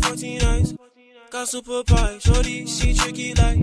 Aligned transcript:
for 0.00 0.08
14 0.08 0.38
nights. 0.38 0.74
Got 1.30 1.48
super 1.48 1.82
pie, 1.84 2.18
shorty, 2.18 2.66
she 2.66 2.94
tricky 2.94 3.34
like 3.34 3.58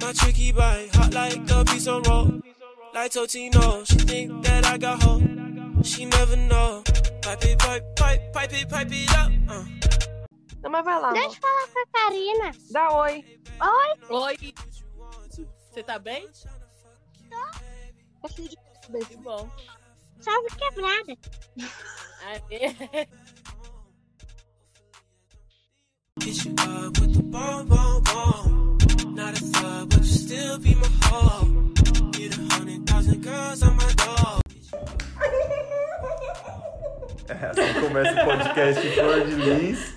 my 0.00 0.12
tricky 0.12 0.52
bite. 0.52 0.94
Hot 0.94 1.14
like 1.14 1.50
a 1.50 1.64
piece 1.64 1.86
of 1.86 2.06
roll. 2.06 2.40
Like 2.94 3.12
Totino, 3.12 3.86
she 3.86 3.98
think 3.98 4.44
that 4.44 4.66
I 4.66 4.78
got 4.78 5.02
her. 5.02 5.82
She 5.82 6.04
never 6.04 6.36
know. 6.36 6.82
Pipe 7.22 7.44
it, 7.44 7.58
pipe, 7.58 7.84
pipe, 7.96 8.32
pipe 8.32 8.52
it, 8.52 8.68
pipe 8.68 8.88
it 8.90 9.12
up. 9.18 9.32
Uh. 9.48 9.64
Não, 10.62 10.70
mas 10.70 10.84
vai 10.84 11.00
lá. 11.00 11.12
Deixa 11.12 11.36
eu 11.36 11.40
falar 11.40 11.68
com 11.68 11.78
a 11.78 11.86
Karina. 11.92 12.52
Dá 12.70 12.98
oi. 12.98 13.24
Oi, 13.60 14.16
Oi. 14.16 14.54
Você 15.70 15.82
tá 15.82 15.98
bem? 15.98 16.28
Que 19.08 19.16
bom. 19.16 19.48
salve 20.20 20.48
quebrada. 20.56 21.18
Aê. 22.24 23.06
Hit 26.36 26.44
you 26.44 26.52
up 26.58 27.00
with 27.00 27.14
the 27.14 27.22
bomb, 27.22 27.66
bomb, 27.66 28.02
bomb. 28.02 28.78
Not 29.14 29.40
a 29.40 29.42
thug, 29.42 29.88
but 29.88 29.98
you 30.00 30.04
still 30.04 30.58
be 30.58 30.74
my 30.74 30.86
hoe. 31.04 31.46
Get 32.12 32.36
a 32.36 32.54
hundred 32.54 32.86
thousand 32.86 33.22
girls 33.22 33.62
on 33.62 33.76
my 33.76 33.92
door. 33.94 34.40
É, 37.28 37.46
assim 37.46 37.80
começa 37.80 38.22
o 38.22 38.24
podcast 38.24 38.88
Flor 38.90 39.26
de 39.26 39.34
Lis. 39.34 39.94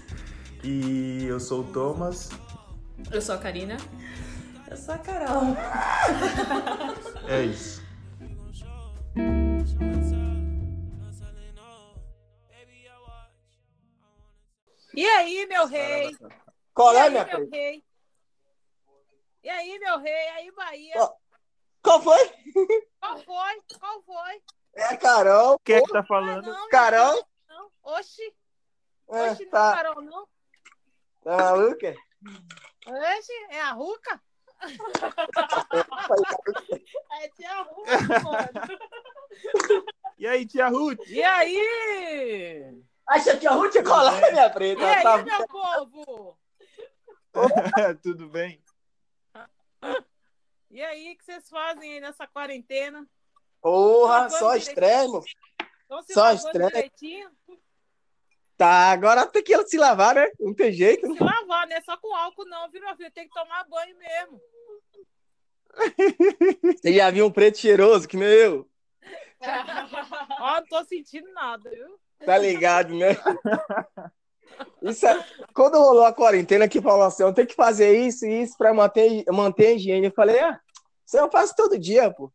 E 0.64 1.26
eu 1.26 1.40
sou 1.42 1.62
o 1.62 1.64
Thomas. 1.66 2.30
Eu 3.12 3.22
sou 3.22 3.36
a 3.36 3.38
Karina. 3.38 3.78
Eu 4.72 4.78
sou 4.78 4.96
a 4.96 4.98
Carol. 4.98 5.56
É 7.28 7.44
isso. 7.44 7.84
E 14.94 15.06
aí, 15.08 15.46
meu 15.46 15.66
rei? 15.68 16.16
Qual 16.74 16.94
e 16.94 16.98
é, 16.98 17.02
aí, 17.02 17.10
minha 17.10 17.26
meu 17.26 17.50
rei? 17.50 17.84
E 19.44 19.50
aí, 19.50 19.80
meu 19.80 20.00
rei? 20.00 20.14
E 20.14 20.30
aí, 20.30 20.52
Bahia? 20.52 20.96
Qual 21.82 22.02
foi? 22.02 22.30
Qual 23.00 23.18
foi? 23.20 23.62
Qual 23.80 24.02
foi? 24.04 24.42
É 24.76 24.84
a 24.86 24.98
Carol. 24.98 25.60
Quem 25.60 25.78
é 25.78 25.82
que 25.82 25.92
tá 25.92 26.00
Ah, 26.00 26.06
falando? 26.06 26.46
não, 26.46 26.60
meu 26.62 26.70
Carol? 26.70 27.14
Deus, 27.14 27.26
Não. 27.48 27.72
Oxi, 27.84 28.36
É, 29.10 29.32
oxi, 29.32 29.44
não, 29.46 29.52
tá, 29.52 29.76
Carol, 29.76 30.02
não. 30.02 30.28
tá 31.24 31.38
maluca? 31.38 31.96
Oxi, 32.88 33.34
é 33.50 33.62
a 33.62 33.72
Ruca? 33.72 34.22
É 37.22 37.28
tia 37.30 37.62
Ruca, 37.62 37.98
mano. 38.24 38.50
E 40.18 40.28
aí, 40.28 40.46
tia 40.46 40.68
Ruth? 40.68 41.00
E 41.08 41.24
aí? 41.24 42.84
Acha 43.10 43.36
que 43.38 43.48
a 43.48 43.52
Ruth 43.52 43.74
ia 43.74 43.84
colar, 43.84 44.32
minha 44.32 44.50
preta? 44.52 44.82
E 44.82 44.86
aí, 44.86 45.02
tá... 45.04 45.18
meu 45.18 45.48
povo? 45.48 46.38
Tudo 48.04 48.30
bem? 48.30 48.64
E 50.72 50.84
aí, 50.84 51.14
o 51.14 51.18
que 51.18 51.26
vocês 51.26 51.50
fazem 51.50 51.94
aí 51.94 52.00
nessa 52.00 52.28
quarentena? 52.28 53.04
Porra, 53.60 54.26
Tá 54.26 54.30
só. 54.30 54.56
Estão 54.56 55.24
se 56.04 56.14
Só 56.14 56.52
direitinho? 56.52 57.32
Tá, 58.56 58.92
agora 58.92 59.26
tem 59.26 59.42
que 59.42 59.58
se 59.66 59.80
lavar, 59.80 60.14
né? 60.14 60.30
Não 60.40 60.54
tem 60.54 60.72
jeito. 60.72 61.12
Se 61.12 61.24
lavar, 61.24 61.68
não 61.68 61.76
é 61.76 61.82
só 61.82 61.98
com 61.98 62.16
álcool 62.16 62.46
não, 62.46 62.70
viu, 62.70 62.82
meu 62.82 62.96
filho? 62.96 63.10
Tem 63.10 63.28
que 63.28 63.34
tomar 63.34 63.64
banho 63.68 63.98
mesmo. 63.98 64.42
Você 66.78 66.94
já 66.94 67.10
viu 67.10 67.26
um 67.26 67.32
preto 67.32 67.58
cheiroso 67.58 68.08
que 68.08 68.16
nem 68.16 68.28
eu? 68.28 68.70
Ó, 70.40 70.56
não 70.60 70.68
tô 70.68 70.84
sentindo 70.84 71.32
nada, 71.34 71.68
viu? 71.68 72.00
Tá 72.26 72.38
ligado, 72.38 72.94
né? 72.96 73.18
Isso 74.82 75.06
é... 75.06 75.26
Quando 75.54 75.78
rolou 75.78 76.06
a 76.06 76.14
quarentena 76.14 76.68
que 76.68 76.82
falou 76.82 77.04
assim, 77.04 77.24
eu 77.24 77.34
tenho 77.34 77.48
que 77.48 77.56
fazer 77.56 77.98
isso 78.06 78.26
e 78.26 78.42
isso 78.44 78.58
pra 78.58 78.74
manter, 78.74 79.24
manter 79.32 79.68
a 79.68 79.72
higiene. 79.74 80.08
Eu 80.08 80.14
falei, 80.14 80.40
ah, 80.40 80.60
isso 81.06 81.18
eu 81.18 81.30
faço 81.32 81.56
todo 81.56 81.80
dia, 81.80 82.12
pô. 82.12 82.32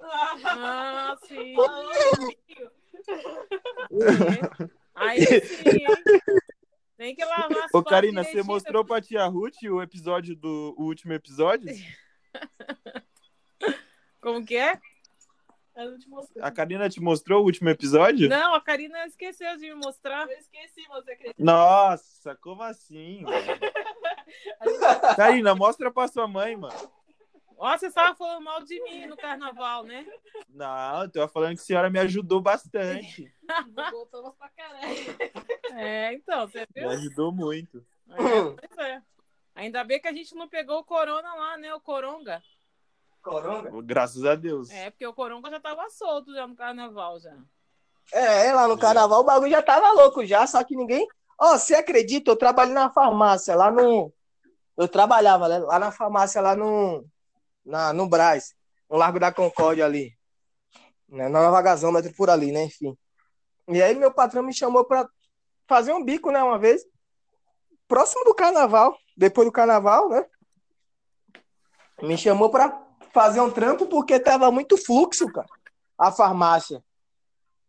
Ah, 0.00 1.16
sim. 1.26 1.54
Aí 4.94 5.24
sim, 5.24 5.68
hein? 5.68 5.86
Tem 6.96 7.14
que 7.14 7.24
lavar 7.24 7.64
as 7.64 7.74
Ô, 7.74 7.82
Karina, 7.82 8.24
você 8.24 8.42
mostrou 8.42 8.84
pra 8.84 9.02
tia 9.02 9.26
Ruth 9.26 9.62
o 9.64 9.82
episódio 9.82 10.34
do 10.34 10.74
o 10.78 10.84
último 10.84 11.12
episódio? 11.12 11.68
Como 14.20 14.44
que 14.44 14.56
é? 14.56 14.80
Eu 15.76 15.90
não 15.90 15.98
te 15.98 16.08
mostrei. 16.08 16.42
A 16.42 16.50
Karina 16.50 16.88
te 16.88 17.00
mostrou 17.00 17.42
o 17.42 17.44
último 17.44 17.68
episódio? 17.68 18.28
Não, 18.30 18.54
a 18.54 18.60
Karina 18.60 19.06
esqueceu 19.06 19.56
de 19.58 19.68
me 19.68 19.74
mostrar. 19.74 20.26
Eu 20.28 20.38
esqueci, 20.38 20.86
você 20.88 21.12
acredita? 21.12 21.34
Nossa, 21.42 22.34
como 22.36 22.62
assim? 22.62 23.22
Karina, 25.16 25.54
mostra 25.54 25.90
pra 25.90 26.08
sua 26.08 26.26
mãe, 26.26 26.56
mano. 26.56 26.74
Ó, 27.58 27.76
você 27.76 27.86
estava 27.86 28.14
falando 28.14 28.44
mal 28.44 28.62
de 28.62 28.82
mim 28.82 29.06
no 29.06 29.16
carnaval, 29.16 29.82
né? 29.84 30.06
Não, 30.48 31.02
eu 31.02 31.10
tô 31.10 31.28
falando 31.28 31.54
que 31.56 31.62
a 31.62 31.64
senhora 31.64 31.88
me 31.90 31.98
ajudou 31.98 32.40
bastante. 32.40 33.32
Voltamos 33.90 34.34
pra 34.36 34.50
caralho. 34.50 35.16
É, 35.74 36.12
então, 36.14 36.46
você 36.46 36.60
Me 36.60 36.82
viu? 36.82 36.90
ajudou 36.90 37.32
muito. 37.32 37.84
É, 38.10 38.16
pois 38.68 38.78
é. 38.86 39.02
Ainda 39.54 39.82
bem 39.84 40.00
que 40.00 40.08
a 40.08 40.12
gente 40.12 40.34
não 40.34 40.46
pegou 40.48 40.78
o 40.80 40.84
corona 40.84 41.34
lá, 41.34 41.56
né? 41.56 41.72
O 41.74 41.80
coronga. 41.80 42.42
Coronga? 43.26 43.70
Graças 43.82 44.24
a 44.24 44.36
Deus. 44.36 44.70
É, 44.70 44.88
porque 44.88 45.04
o 45.04 45.12
coronga 45.12 45.50
já 45.50 45.58
tava 45.58 45.90
solto 45.90 46.32
já 46.32 46.46
no 46.46 46.54
carnaval, 46.54 47.18
já. 47.18 47.36
É, 48.12 48.52
lá 48.52 48.68
no 48.68 48.78
carnaval 48.78 49.20
o 49.20 49.24
bagulho 49.24 49.50
já 49.50 49.60
tava 49.60 49.90
louco 49.92 50.24
já, 50.24 50.46
só 50.46 50.62
que 50.62 50.76
ninguém. 50.76 51.06
Ó, 51.36 51.58
você 51.58 51.74
acredita? 51.74 52.30
Eu 52.30 52.36
trabalhei 52.36 52.72
na 52.72 52.88
farmácia 52.88 53.56
lá 53.56 53.68
no. 53.68 54.12
Eu 54.76 54.86
trabalhava 54.86 55.48
né, 55.48 55.58
lá 55.58 55.78
na 55.78 55.90
farmácia, 55.90 56.40
lá 56.40 56.54
no. 56.54 57.04
Na, 57.64 57.92
no 57.92 58.08
Brás, 58.08 58.54
no 58.88 58.96
Largo 58.96 59.18
da 59.18 59.32
Concórdia 59.32 59.84
ali. 59.84 60.16
Né, 61.08 61.28
na 61.28 61.42
Nova 61.42 61.60
Gasômetro 61.60 62.14
por 62.14 62.30
ali, 62.30 62.52
né? 62.52 62.64
Enfim. 62.64 62.96
E 63.68 63.82
aí 63.82 63.96
meu 63.96 64.12
patrão 64.12 64.44
me 64.44 64.54
chamou 64.54 64.84
pra 64.84 65.08
fazer 65.66 65.92
um 65.92 66.04
bico, 66.04 66.30
né? 66.30 66.40
Uma 66.40 66.58
vez. 66.58 66.82
Próximo 67.88 68.24
do 68.24 68.34
carnaval. 68.34 68.96
Depois 69.16 69.48
do 69.48 69.52
carnaval, 69.52 70.08
né? 70.08 70.24
Me 72.02 72.16
chamou 72.16 72.50
pra 72.50 72.85
fazer 73.16 73.40
um 73.40 73.50
trampo 73.50 73.86
porque 73.86 74.20
tava 74.20 74.50
muito 74.50 74.76
fluxo, 74.76 75.26
cara. 75.32 75.48
A 75.96 76.12
farmácia. 76.12 76.84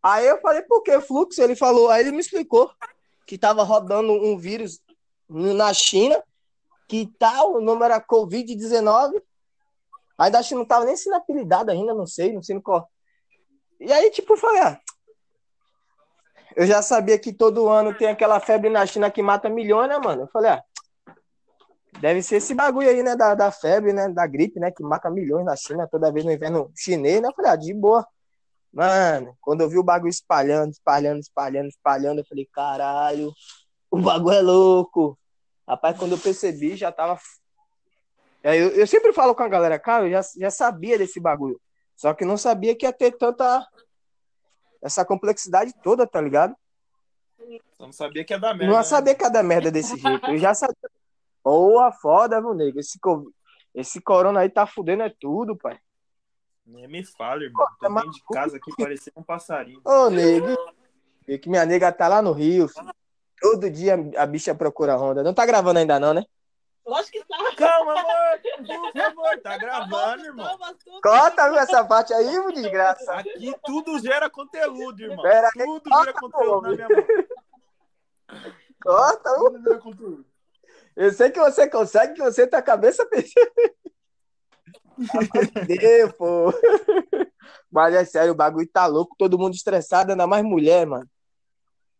Aí 0.02 0.26
eu 0.26 0.38
falei, 0.42 0.60
por 0.60 0.82
que 0.82 1.00
fluxo? 1.00 1.40
Ele 1.40 1.56
falou, 1.56 1.88
aí 1.88 2.02
ele 2.02 2.12
me 2.12 2.20
explicou 2.20 2.70
que 3.26 3.38
tava 3.38 3.62
rodando 3.62 4.12
um 4.12 4.36
vírus 4.36 4.78
na 5.26 5.72
China, 5.72 6.22
que 6.86 7.10
tal, 7.18 7.54
o 7.54 7.60
nome 7.62 7.82
era 7.82 7.98
Covid-19. 7.98 9.22
Ainda 10.18 10.38
acho 10.38 10.50
que 10.50 10.54
não 10.54 10.66
tava 10.66 10.84
nem 10.84 10.96
sendo 10.96 11.16
apelidado 11.16 11.70
ainda, 11.70 11.94
não 11.94 12.06
sei, 12.06 12.34
não 12.34 12.42
sei 12.42 12.54
no 12.54 12.62
qual. 12.62 12.86
E 13.80 13.90
aí, 13.90 14.10
tipo, 14.10 14.34
eu 14.34 14.36
falei, 14.36 14.60
ah, 14.60 14.78
eu 16.56 16.66
já 16.66 16.82
sabia 16.82 17.18
que 17.18 17.32
todo 17.32 17.70
ano 17.70 17.96
tem 17.96 18.08
aquela 18.08 18.38
febre 18.38 18.68
na 18.68 18.84
China 18.84 19.10
que 19.10 19.22
mata 19.22 19.48
milhões, 19.48 19.88
né, 19.88 19.96
mano? 19.96 20.24
Eu 20.24 20.28
falei, 20.28 20.50
ah, 20.50 20.62
deve 22.00 22.22
ser 22.22 22.36
esse 22.36 22.54
bagulho 22.54 22.88
aí, 22.88 23.02
né, 23.02 23.16
da, 23.16 23.34
da 23.34 23.50
febre, 23.50 23.92
né, 23.92 24.08
da 24.08 24.26
gripe, 24.26 24.58
né, 24.60 24.70
que 24.70 24.82
mata 24.82 25.10
milhões 25.10 25.44
na 25.44 25.56
China 25.56 25.88
toda 25.90 26.12
vez 26.12 26.24
no 26.24 26.32
inverno 26.32 26.70
chinês, 26.76 27.20
né? 27.20 27.28
Eu 27.28 27.34
falei, 27.34 27.50
ah, 27.50 27.56
de 27.56 27.74
boa. 27.74 28.06
Mano, 28.72 29.36
quando 29.40 29.62
eu 29.62 29.68
vi 29.68 29.78
o 29.78 29.82
bagulho 29.82 30.10
espalhando, 30.10 30.72
espalhando, 30.72 31.20
espalhando, 31.20 31.68
espalhando, 31.68 32.20
eu 32.20 32.26
falei, 32.26 32.46
caralho, 32.52 33.32
o 33.90 33.98
bagulho 33.98 34.36
é 34.36 34.42
louco. 34.42 35.18
Rapaz, 35.66 35.98
quando 35.98 36.12
eu 36.12 36.18
percebi, 36.18 36.76
já 36.76 36.92
tava. 36.92 37.18
É, 38.42 38.56
Eu, 38.56 38.70
eu 38.70 38.86
sempre 38.86 39.12
falo 39.12 39.34
com 39.34 39.42
a 39.42 39.48
galera, 39.48 39.78
cara, 39.78 40.06
eu 40.06 40.10
já, 40.10 40.20
já 40.36 40.50
sabia 40.50 40.98
desse 40.98 41.18
bagulho. 41.18 41.60
Só 41.96 42.14
que 42.14 42.24
não 42.24 42.36
sabia 42.36 42.76
que 42.76 42.86
ia 42.86 42.92
ter 42.92 43.12
tanta. 43.12 43.66
Essa 44.80 45.04
complexidade 45.04 45.74
toda, 45.82 46.06
tá 46.06 46.20
ligado? 46.20 46.54
Eu 47.40 47.60
não 47.86 47.92
sabia 47.92 48.24
que 48.24 48.32
ia 48.32 48.38
dar 48.38 48.54
merda. 48.54 48.72
Não 48.72 48.78
né? 48.78 48.84
sabia 48.84 49.14
que 49.14 49.24
ia 49.24 49.30
dar 49.30 49.42
merda 49.42 49.70
desse 49.70 49.96
jeito. 49.98 50.30
Eu 50.30 50.38
já 50.38 50.54
sabia. 50.54 50.76
Boa, 51.48 51.90
foda, 51.90 52.42
meu 52.42 52.52
nego. 52.52 52.78
Esse, 52.78 52.98
esse 53.74 54.02
corona 54.02 54.40
aí 54.40 54.50
tá 54.50 54.66
fudendo 54.66 55.02
é 55.02 55.08
tudo, 55.08 55.56
pai. 55.56 55.80
Nem 56.66 56.86
me 56.86 57.02
fala, 57.02 57.42
irmão. 57.42 57.66
Tô 57.80 57.88
dentro 57.88 58.10
de 58.10 58.22
casa 58.30 58.56
aqui 58.58 58.70
parecendo 58.76 59.18
um 59.20 59.22
passarinho. 59.22 59.80
Ô, 59.82 60.10
nego. 60.10 60.54
Vê 61.26 61.38
que 61.38 61.48
minha 61.48 61.64
nega 61.64 61.90
tá 61.90 62.06
lá 62.06 62.20
no 62.20 62.32
Rio, 62.32 62.68
filho. 62.68 62.92
Todo 63.40 63.70
dia 63.70 63.94
a 64.18 64.26
bicha 64.26 64.54
procura 64.54 64.94
Honda. 64.98 65.22
Não 65.22 65.32
tá 65.32 65.46
gravando 65.46 65.78
ainda, 65.78 65.98
não, 65.98 66.12
né? 66.12 66.26
Lógico 66.84 67.12
que 67.12 67.24
tá. 67.24 67.38
Calma, 67.56 67.92
amor. 67.92 68.40
Por 68.66 68.92
favor, 68.92 69.40
tá 69.42 69.56
gravando, 69.56 70.26
irmão. 70.26 70.58
Corta 71.02 71.48
viu, 71.48 71.58
essa 71.58 71.82
parte 71.82 72.12
aí, 72.12 72.30
meu 72.30 72.52
desgraça. 72.52 73.10
Aqui 73.14 73.54
tudo 73.64 73.98
gera 74.00 74.28
conteúdo, 74.28 75.00
irmão. 75.00 75.22
Pera 75.22 75.48
aí, 75.48 75.64
Tudo 75.64 75.98
gera 75.98 76.12
conteúdo 76.12 76.60
na 76.60 76.68
minha 76.74 76.88
mão. 76.90 77.04
Corta, 78.82 79.34
viu? 79.34 79.44
Tudo 79.50 79.62
gera 79.62 79.78
conteúdo. 79.78 80.27
Eu 80.98 81.12
sei 81.12 81.30
que 81.30 81.38
você 81.38 81.70
consegue, 81.70 82.14
que 82.14 82.20
você 82.20 82.44
tá 82.44 82.58
a 82.58 82.62
cabeça 82.62 83.06
pensando. 83.08 83.52
Deus, 85.64 86.12
pô. 86.14 86.52
Mas 87.70 87.94
é 87.94 88.04
sério, 88.04 88.32
o 88.32 88.36
bagulho 88.36 88.66
tá 88.66 88.84
louco, 88.86 89.14
todo 89.16 89.38
mundo 89.38 89.54
estressado, 89.54 90.10
ainda 90.10 90.26
mais 90.26 90.44
mulher, 90.44 90.84
mano. 90.84 91.08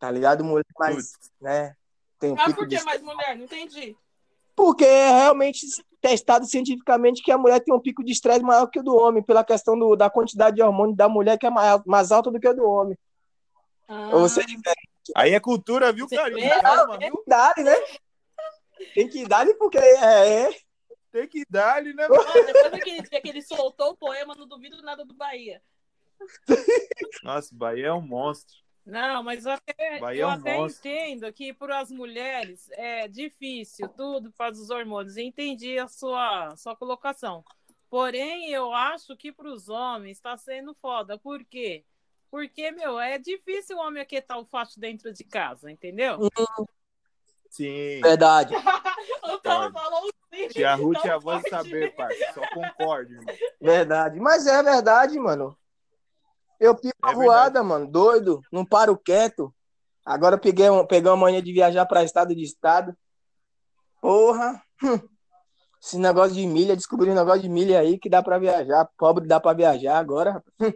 Tá 0.01 0.11
ligado? 0.11 0.43
Mulher 0.43 0.65
mais, 0.77 1.13
Putz. 1.13 1.31
né? 1.41 1.77
tem 2.19 2.33
Ah, 2.37 2.47
pico 2.47 2.57
por 2.57 2.67
de 2.67 2.77
que 2.77 2.85
mais 2.85 3.01
mulher? 3.01 3.37
Não 3.37 3.45
entendi. 3.45 3.97
Porque 4.57 4.85
é 4.85 5.11
realmente 5.13 5.65
testado 6.01 6.45
cientificamente 6.47 7.23
que 7.23 7.31
a 7.31 7.39
mulher 7.39 7.61
tem 7.61 7.73
um 7.73 7.79
pico 7.79 8.03
de 8.03 8.11
estresse 8.11 8.43
maior 8.43 8.67
que 8.67 8.81
o 8.81 8.83
do 8.83 8.97
homem, 8.97 9.23
pela 9.23 9.45
questão 9.45 9.79
do, 9.79 9.95
da 9.95 10.11
quantidade 10.11 10.57
de 10.57 10.63
hormônio 10.63 10.97
da 10.97 11.09
mulher 11.09 11.39
que 11.39 11.47
é 11.47 11.51
mais, 11.51 11.81
mais 11.87 12.11
alta 12.11 12.33
do 12.33 12.41
que 12.41 12.49
a 12.49 12.53
do 12.53 12.69
homem. 12.69 12.99
Ah, 13.87 14.11
Ou 14.13 14.23
você 14.23 14.45
Aí 15.15 15.35
é 15.35 15.41
cultura, 15.41 15.93
viu? 15.93 16.09
Calma, 16.09 16.99
viu? 16.99 17.23
idade, 17.25 17.63
né? 17.63 17.77
Tem 18.95 19.09
que 19.09 19.27
dar 19.27 19.47
porque 19.55 19.79
é, 19.79 20.45
é. 20.45 20.59
Tem 21.11 21.27
que 21.27 21.45
dar-lhe, 21.49 21.95
né? 21.95 22.07
ó, 22.11 22.45
depois 22.45 22.71
daquele 22.71 23.03
dia 23.03 23.21
que 23.21 23.29
ele 23.29 23.43
soltou 23.43 23.93
o 23.93 23.97
poema, 23.97 24.35
não 24.35 24.47
duvido 24.47 24.83
nada 24.83 25.05
do 25.05 25.15
Bahia. 25.15 25.63
Nossa, 27.23 27.55
Bahia 27.55 27.87
é 27.87 27.93
um 27.93 28.03
monstro. 28.03 28.57
Não, 28.85 29.23
mas 29.23 29.45
eu 29.45 29.53
até, 29.53 29.99
Bahia 29.99 30.23
é 30.23 30.25
eu 30.25 30.29
um 30.29 30.33
até 30.33 30.57
monstro. 30.57 30.91
entendo 30.91 31.33
que 31.33 31.53
para 31.53 31.81
as 31.81 31.91
mulheres 31.91 32.69
é 32.73 33.07
difícil 33.07 33.89
tudo 33.89 34.33
para 34.33 34.53
os 34.53 34.71
hormônios. 34.71 35.17
Entendi 35.17 35.79
a 35.79 35.89
sua, 35.89 36.57
sua 36.57 36.75
colocação. 36.75 37.45
Porém, 37.91 38.51
eu 38.51 38.73
acho 38.73 39.17
que 39.17 39.33
para 39.33 39.49
os 39.49 39.69
homens 39.69 40.19
está 40.19 40.37
sendo 40.37 40.75
foda. 40.75 41.19
Por 41.19 41.45
quê? 41.45 41.85
Porque, 42.31 42.71
meu, 42.71 43.01
é 43.01 43.19
difícil 43.19 43.77
o 43.77 43.81
homem 43.81 44.03
aquietar 44.03 44.39
o 44.39 44.45
facho 44.45 44.79
dentro 44.79 45.13
de 45.13 45.25
casa, 45.25 45.71
entendeu? 45.71 46.19
Sim. 47.51 48.01
Verdade. 48.01 48.55
O 49.23 49.39
Tala 49.41 49.71
falou 49.71 50.09
sim. 50.33 50.49
Tia 50.49 50.75
Ruth 50.75 51.05
é 51.05 51.11
a 51.11 51.19
voz 51.19 51.43
do 51.43 51.51
saber, 51.51 51.95
parça. 51.95 52.33
Só 52.33 52.41
concordo, 52.49 53.13
irmão. 53.13 53.35
Verdade. 53.61 54.19
Mas 54.19 54.47
é 54.47 54.63
verdade, 54.63 55.19
mano. 55.19 55.57
Eu 56.59 56.75
pico 56.75 56.97
É 57.05 57.11
a 57.11 57.13
voada, 57.13 57.63
mano. 57.63 57.87
Doido. 57.87 58.41
Não 58.51 58.65
paro 58.65 58.97
quieto. 58.97 59.55
Agora 60.05 60.37
eu 60.37 60.41
peguei, 60.41 60.67
peguei 60.89 61.11
uma 61.11 61.17
manhã 61.17 61.43
de 61.43 61.53
viajar 61.53 61.85
para 61.87 62.03
estado 62.05 62.35
de 62.35 62.43
estado. 62.43 62.97
Porra. 64.01 64.63
Hum. 64.83 64.99
Esse 65.81 65.99
negócio 65.99 66.35
de 66.35 66.47
milha, 66.47 66.75
descobri 66.75 67.11
um 67.11 67.15
negócio 67.15 67.43
de 67.43 67.49
milha 67.49 67.81
aí 67.81 67.99
que 67.99 68.09
dá 68.09 68.23
para 68.23 68.39
viajar. 68.39 68.89
Pobre 68.97 69.27
dá 69.27 69.39
para 69.39 69.57
viajar 69.57 69.99
agora. 69.99 70.43
hum. 70.61 70.73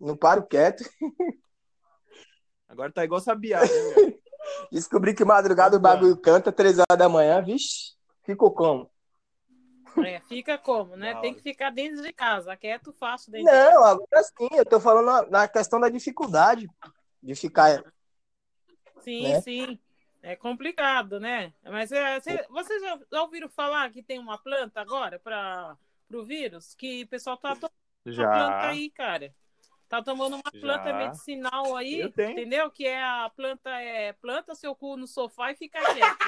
Não 0.00 0.16
paro 0.16 0.46
quieto. 0.46 0.84
Agora 2.68 2.92
tá 2.92 3.04
igual 3.04 3.20
Sabiá, 3.20 3.60
né, 3.60 3.66
velho? 3.66 4.23
Descobri 4.70 5.14
que 5.14 5.24
madrugada 5.24 5.76
o 5.76 5.80
bagulho 5.80 6.16
canta, 6.16 6.52
três 6.52 6.78
horas 6.78 6.98
da 6.98 7.08
manhã, 7.08 7.42
vixe. 7.42 7.94
Ficou 8.24 8.50
como? 8.52 8.90
É, 10.04 10.20
fica 10.20 10.58
como, 10.58 10.96
né? 10.96 11.12
Da 11.14 11.20
Tem 11.20 11.34
que 11.34 11.42
ficar 11.42 11.70
dentro 11.70 12.02
de 12.02 12.12
casa, 12.12 12.56
quieto 12.56 12.92
facho 12.92 13.30
dentro 13.30 13.50
de 13.50 13.54
Não, 13.54 13.84
agora 13.84 14.22
sim, 14.22 14.48
eu 14.52 14.64
tô 14.64 14.80
falando 14.80 15.06
na, 15.06 15.26
na 15.40 15.48
questão 15.48 15.80
da 15.80 15.88
dificuldade 15.88 16.68
de 17.22 17.34
ficar. 17.34 17.82
Sim, 19.00 19.24
né? 19.24 19.40
sim. 19.40 19.78
É 20.22 20.34
complicado, 20.34 21.20
né? 21.20 21.52
Mas 21.62 21.92
é, 21.92 22.18
cê- 22.20 22.46
vocês 22.48 22.80
já, 22.82 22.98
já 23.12 23.22
ouviram 23.22 23.48
falar 23.50 23.90
que 23.90 24.02
tem 24.02 24.18
uma 24.18 24.38
planta 24.38 24.80
agora 24.80 25.18
para 25.18 25.76
o 26.12 26.24
vírus? 26.24 26.74
Que 26.74 27.04
o 27.04 27.08
pessoal 27.08 27.36
tá 27.36 27.54
tomando 27.54 27.72
uma 28.16 28.26
planta 28.26 28.66
Já. 28.66 28.70
aí, 28.70 28.90
cara. 28.90 29.34
Tá 29.88 30.02
tomando 30.02 30.36
uma 30.36 30.50
Já. 30.52 30.60
planta 30.60 30.92
medicinal 30.92 31.76
aí, 31.76 32.02
entendeu? 32.02 32.70
Que 32.70 32.86
é 32.86 33.02
a 33.02 33.30
planta 33.34 33.70
é 33.70 34.12
planta 34.14 34.54
seu 34.54 34.74
cu 34.74 34.96
no 34.96 35.06
sofá 35.06 35.52
e 35.52 35.56
fica 35.56 35.78
quieto. 35.80 36.18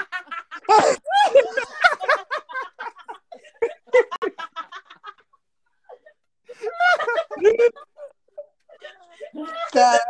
Cara, 9.72 10.04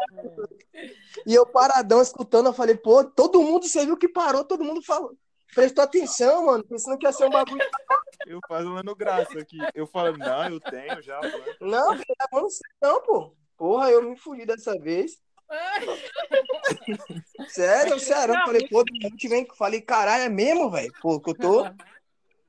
e 1.26 1.34
eu 1.34 1.46
paradão 1.46 2.00
escutando, 2.02 2.46
eu 2.46 2.52
falei, 2.52 2.76
pô, 2.76 3.04
todo 3.04 3.42
mundo, 3.42 3.66
você 3.66 3.84
viu 3.84 3.96
que 3.96 4.08
parou, 4.08 4.44
todo 4.44 4.64
mundo 4.64 4.82
falou. 4.82 5.16
Prestou 5.54 5.84
atenção, 5.84 6.46
mano, 6.46 6.64
pensando 6.64 6.98
que 6.98 7.06
ia 7.06 7.12
ser 7.12 7.26
um 7.26 7.30
bagulho. 7.30 7.58
Eu 8.26 8.40
falando 8.48 8.94
graça 8.96 9.38
aqui. 9.38 9.58
Eu 9.74 9.86
falo, 9.86 10.16
não, 10.16 10.48
eu 10.48 10.58
tenho 10.58 11.00
já. 11.00 11.20
mano. 11.20 11.44
Não, 11.60 11.94
eu 11.94 12.02
não 12.32 12.50
sei, 12.50 12.66
não, 12.82 13.00
pô. 13.02 13.36
Porra, 13.56 13.90
eu 13.90 14.02
me 14.02 14.16
fudi 14.16 14.44
dessa 14.44 14.76
vez. 14.78 15.20
Sério, 17.48 17.98
sério. 18.00 18.34
Eu 18.34 18.44
falei, 18.44 18.68
pô, 18.68 18.82
repente 18.82 19.28
vem. 19.28 19.46
Falei, 19.56 19.80
caralho, 19.80 20.24
é 20.24 20.28
mesmo, 20.28 20.70
velho? 20.70 20.92
Pô, 21.00 21.20
que 21.20 21.30
eu 21.30 21.34
tô, 21.34 21.66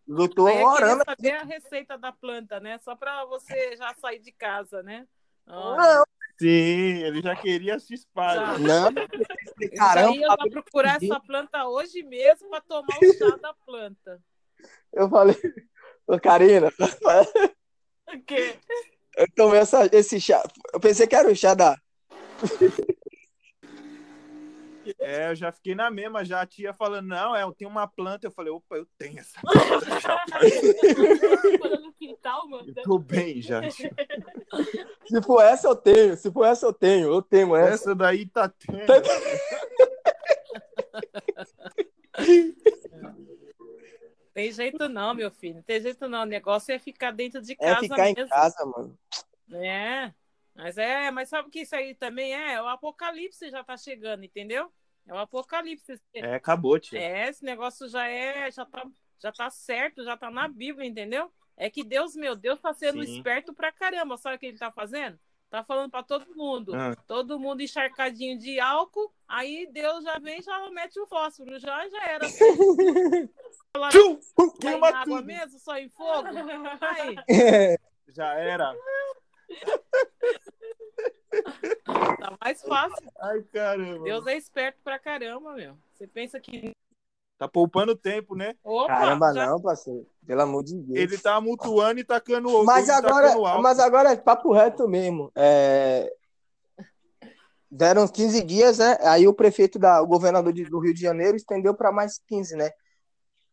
eu 0.07 0.29
tô 0.29 0.47
Aí 0.47 0.61
eu 0.61 0.67
orando. 0.67 1.03
saber 1.05 1.33
a 1.33 1.44
receita 1.44 1.97
da 1.97 2.11
planta, 2.11 2.59
né? 2.59 2.79
Só 2.79 2.95
para 2.95 3.23
você 3.25 3.75
já 3.77 3.94
sair 3.95 4.19
de 4.19 4.31
casa, 4.31 4.81
né? 4.81 5.07
Não, 5.45 6.03
Sim, 6.39 7.03
ele 7.03 7.21
já 7.21 7.35
queria 7.35 7.79
se 7.79 7.95
espalhar. 7.95 8.59
não. 8.59 8.93
Caramba, 9.75 10.15
eu 10.15 10.37
vou 10.37 10.49
procurar 10.51 11.01
essa 11.01 11.19
planta 11.19 11.67
hoje 11.67 12.03
mesmo 12.03 12.49
para 12.49 12.61
tomar 12.61 12.97
o 12.99 13.13
chá 13.13 13.35
da 13.37 13.53
planta. 13.65 14.21
eu 14.93 15.09
falei, 15.09 15.35
ô, 16.07 16.19
Karina, 16.19 16.71
O 18.13 18.21
quê? 18.23 18.55
eu 19.17 19.27
tomei 19.35 19.59
essa, 19.59 19.89
esse 19.91 20.21
chá. 20.21 20.43
Eu 20.71 20.79
pensei 20.79 21.07
que 21.07 21.15
era 21.15 21.29
o 21.29 21.35
chá 21.35 21.55
da. 21.55 21.75
É, 24.99 25.31
eu 25.31 25.35
já 25.35 25.51
fiquei 25.51 25.75
na 25.75 25.89
mesma, 25.89 26.25
já 26.25 26.41
a 26.41 26.45
tia 26.45 26.73
falando, 26.73 27.07
não, 27.07 27.35
é, 27.35 27.43
eu 27.43 27.53
tenho 27.53 27.69
uma 27.69 27.87
planta. 27.87 28.27
Eu 28.27 28.31
falei, 28.31 28.51
opa, 28.51 28.75
eu 28.75 28.85
tenho 28.97 29.19
essa 29.19 29.39
planta 29.41 29.99
já. 29.99 30.25
No 31.81 31.93
quintal, 31.93 32.47
mano. 32.49 32.73
Eu 32.75 32.83
tô 32.83 32.99
bem 32.99 33.41
já. 33.41 33.61
Se 33.69 35.21
for 35.21 35.41
essa, 35.41 35.67
eu 35.67 35.75
tenho. 35.75 36.17
Se 36.17 36.31
for 36.31 36.45
essa, 36.45 36.65
eu 36.65 36.73
tenho. 36.73 37.07
Eu 37.07 37.21
tenho 37.21 37.55
essa. 37.55 37.73
Essa 37.73 37.95
daí 37.95 38.25
tá 38.25 38.49
tendo. 38.49 38.77
Tem 44.33 44.51
jeito 44.51 44.87
não, 44.87 45.15
meu 45.15 45.31
filho. 45.31 45.63
Tem 45.63 45.81
jeito 45.81 46.07
não. 46.07 46.21
O 46.21 46.25
negócio 46.25 46.71
é 46.71 46.77
ficar 46.77 47.11
dentro 47.11 47.41
de 47.41 47.53
É 47.53 47.55
casa 47.55 47.79
ficar 47.79 48.09
em 48.09 48.13
mesmo. 48.13 48.29
casa, 48.29 48.65
mano. 48.65 48.97
É. 49.51 50.13
Mas 50.57 50.77
é, 50.77 51.12
mas 51.12 51.30
sabe 51.30 51.48
o 51.48 51.51
que 51.51 51.62
isso 51.62 51.75
aí 51.75 51.94
também 51.94 52.33
é? 52.33 52.59
O 52.59 52.68
apocalipse 52.68 53.50
já 53.51 53.63
tá 53.63 53.77
chegando, 53.77 54.25
entendeu? 54.25 54.71
É 55.07 55.13
o 55.13 55.18
apocalipse. 55.18 56.01
É, 56.13 56.33
acabou, 56.33 56.80
tia. 56.80 57.00
É, 57.00 57.30
esse 57.30 57.45
negócio 57.45 57.88
já 57.88 58.07
é, 58.07 58.50
já 58.50 58.65
tá, 58.65 58.83
já 59.21 59.31
tá 59.31 59.50
certo, 59.51 60.04
já 60.04 60.18
tá 60.18 60.31
na 60.31 60.48
Bíblia, 60.48 60.88
entendeu? 60.88 61.31
É 61.56 61.69
que 61.69 61.83
Deus, 61.83 62.15
meu 62.15 62.36
Deus, 62.36 62.59
tá 62.59 62.74
sendo 62.74 63.04
Sim. 63.06 63.18
esperto 63.18 63.54
pra 63.54 63.71
caramba. 63.71 64.18
Sabe 64.18 64.36
o 64.36 64.39
que 64.39 64.48
ele 64.48 64.57
tá 64.57 64.71
fazendo? 64.71 65.19
Tá 65.50 65.63
falando 65.63 65.89
pra 65.92 66.04
todo 66.04 66.36
mundo. 66.36 66.75
Ah. 66.75 66.95
Todo 67.07 67.39
mundo 67.39 67.62
encharcadinho 67.62 68.38
de 68.38 68.59
álcool. 68.59 69.13
Aí 69.27 69.68
Deus 69.71 70.04
já 70.04 70.19
vem 70.19 70.39
e 70.39 70.44
já 70.44 70.69
mete 70.71 71.00
o 71.00 71.07
fósforo. 71.07 71.57
Já, 71.59 71.88
já 71.88 72.04
era. 72.04 72.27
Lá, 73.77 73.89
Tchum! 73.89 74.19
Queima 74.59 74.92
na 74.92 75.02
água 75.02 75.21
mesmo, 75.21 75.59
só 75.59 75.78
em 75.78 75.87
fogo. 75.90 76.28
Aí, 76.81 77.78
Já 78.09 78.33
era. 78.33 78.76
tá 82.19 82.37
mais 82.42 82.61
fácil. 82.61 83.11
Ai, 83.19 83.42
caramba. 83.54 84.04
Deus 84.04 84.27
é 84.27 84.35
esperto 84.35 84.80
pra 84.83 84.99
caramba, 84.99 85.54
meu. 85.54 85.77
Você 85.94 86.07
pensa 86.07 86.39
que. 86.39 86.71
Tá 87.37 87.47
poupando 87.47 87.95
tempo, 87.95 88.35
né? 88.35 88.56
Opa, 88.63 88.87
Caramba, 88.87 89.33
já- 89.33 89.45
não, 89.45 89.61
parceiro. 89.61 90.07
Pelo 90.25 90.42
amor 90.42 90.63
de 90.63 90.75
Deus. 90.75 90.99
Ele 90.99 91.18
tá 91.19 91.39
mutuando 91.39 91.99
e 91.99 92.04
tacando 92.04 92.49
o 92.49 92.66
Mas 92.66 92.89
ele 92.89 92.97
agora, 92.97 93.59
mas 93.61 93.80
agora 93.80 94.11
é 94.11 94.16
papo 94.16 94.51
reto 94.51 94.87
mesmo. 94.87 95.31
É... 95.35 96.11
Deram 97.69 98.04
uns 98.06 98.11
15 98.11 98.42
dias, 98.44 98.80
né? 98.80 98.97
Aí 99.01 99.27
o 99.27 99.33
prefeito, 99.33 99.77
da, 99.77 100.01
o 100.01 100.07
governador 100.07 100.51
de- 100.51 100.66
do 100.66 100.80
Rio 100.80 100.94
de 100.94 101.01
Janeiro, 101.01 101.37
estendeu 101.37 101.75
para 101.75 101.92
mais 101.92 102.19
15, 102.27 102.56
né? 102.56 102.71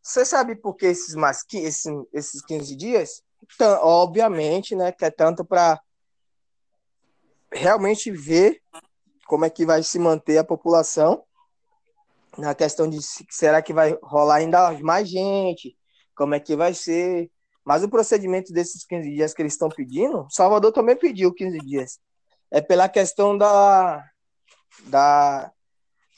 Você 0.00 0.24
sabe 0.24 0.56
por 0.56 0.76
que 0.76 0.86
esses, 0.86 1.14
mais, 1.14 1.44
esses, 1.52 1.84
esses 2.12 2.42
15 2.42 2.74
dias? 2.76 3.22
Tan- 3.58 3.78
obviamente, 3.80 4.74
né? 4.74 4.92
Que 4.92 5.04
é 5.06 5.10
tanto 5.10 5.44
para 5.44 5.80
realmente 7.52 8.10
ver 8.10 8.60
como 9.26 9.44
é 9.44 9.50
que 9.50 9.64
vai 9.64 9.82
se 9.82 9.98
manter 9.98 10.38
a 10.38 10.44
população 10.44 11.24
na 12.36 12.54
questão 12.54 12.88
de 12.88 13.00
se- 13.00 13.24
será 13.30 13.62
que 13.62 13.72
vai 13.72 13.96
rolar 14.02 14.36
ainda 14.36 14.72
mais 14.80 15.08
gente, 15.08 15.76
como 16.16 16.34
é 16.34 16.40
que 16.40 16.56
vai 16.56 16.74
ser. 16.74 17.30
Mas 17.64 17.82
o 17.82 17.88
procedimento 17.88 18.52
desses 18.52 18.84
15 18.84 19.10
dias 19.10 19.32
que 19.32 19.40
eles 19.40 19.54
estão 19.54 19.68
pedindo, 19.68 20.26
Salvador 20.30 20.72
também 20.72 20.96
pediu 20.96 21.32
15 21.32 21.58
dias. 21.58 21.98
É 22.50 22.60
pela 22.60 22.88
questão 22.88 23.38
da, 23.38 24.04
da, 24.86 25.50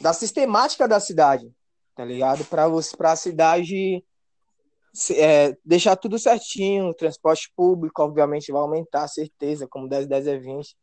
da 0.00 0.12
sistemática 0.12 0.88
da 0.88 0.98
cidade, 0.98 1.50
tá 1.94 2.04
ligado? 2.04 2.44
Para 2.46 3.12
a 3.12 3.16
cidade 3.16 4.04
é, 5.10 5.56
deixar 5.64 5.96
tudo 5.96 6.18
certinho, 6.18 6.88
o 6.88 6.94
transporte 6.94 7.52
público, 7.54 8.02
obviamente, 8.02 8.52
vai 8.52 8.60
aumentar, 8.60 9.06
certeza, 9.08 9.66
como 9.68 9.88
10, 9.88 10.06
10 10.06 10.26
é 10.26 10.38
20. 10.38 10.76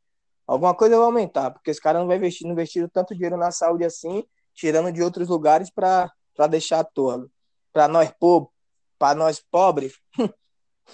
Alguma 0.46 0.76
coisa 0.76 0.98
vai 0.98 1.06
aumentar, 1.06 1.52
porque 1.52 1.72
os 1.72 1.80
caras 1.80 2.02
não 2.02 2.08
vão 2.08 2.16
investir, 2.16 2.46
não 2.46 2.54
investiram 2.54 2.90
tanto 2.90 3.14
dinheiro 3.14 3.38
na 3.38 3.52
saúde 3.52 3.86
assim, 3.86 4.24
tirando 4.54 4.92
de 4.92 5.02
outros 5.02 5.30
lugares 5.30 5.70
para 5.70 6.12
deixar 6.50 6.80
à 6.80 6.84
toa. 6.84 7.28
Para 7.72 7.88
nós, 7.88 8.12
povo, 8.20 8.52
para 9.00 9.16
nós 9.16 9.40
pobres, 9.40 9.94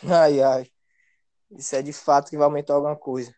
ai, 0.07 0.41
ai. 0.41 0.67
Isso 1.51 1.75
é 1.75 1.81
de 1.81 1.91
fato 1.91 2.29
que 2.29 2.37
vai 2.37 2.45
aumentar 2.45 2.75
alguma 2.75 2.95
coisa. 2.95 3.33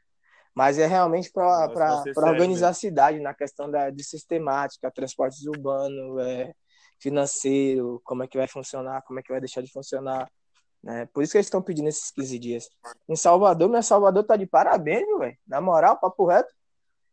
Mas 0.54 0.78
é 0.78 0.86
realmente 0.86 1.32
vai 1.34 1.70
para 1.70 2.30
organizar 2.30 2.70
a 2.70 2.74
cidade 2.74 3.20
na 3.20 3.34
questão 3.34 3.72
da, 3.72 3.90
de 3.90 4.04
sistemática, 4.04 4.92
transportes 4.92 5.46
urbanos, 5.46 6.20
é, 6.20 6.54
financeiro, 7.02 8.00
como 8.04 8.24
é 8.24 8.28
que 8.28 8.38
vai 8.38 8.48
funcionar, 8.48 9.02
como 9.02 9.20
é 9.20 9.24
que 9.24 9.32
vai 9.32 9.42
deixar 9.42 9.62
de 9.62 9.72
funcionar. 9.72 10.32
Né? 10.84 11.08
Por 11.08 11.24
isso 11.24 11.32
que 11.32 11.38
eles 11.38 11.48
estão 11.48 11.62
pedindo 11.62 11.90
esses 11.90 12.12
15 12.12 12.40
dias. 12.40 12.70
Em 13.10 13.16
Salvador, 13.16 13.68
meu 13.68 13.84
Salvador 13.84 14.24
tá 14.24 14.36
de 14.36 14.46
parabéns, 14.46 15.06
velho. 15.18 15.38
Na 15.48 15.60
moral, 15.60 16.00
papo 16.00 16.26
reto. 16.26 16.54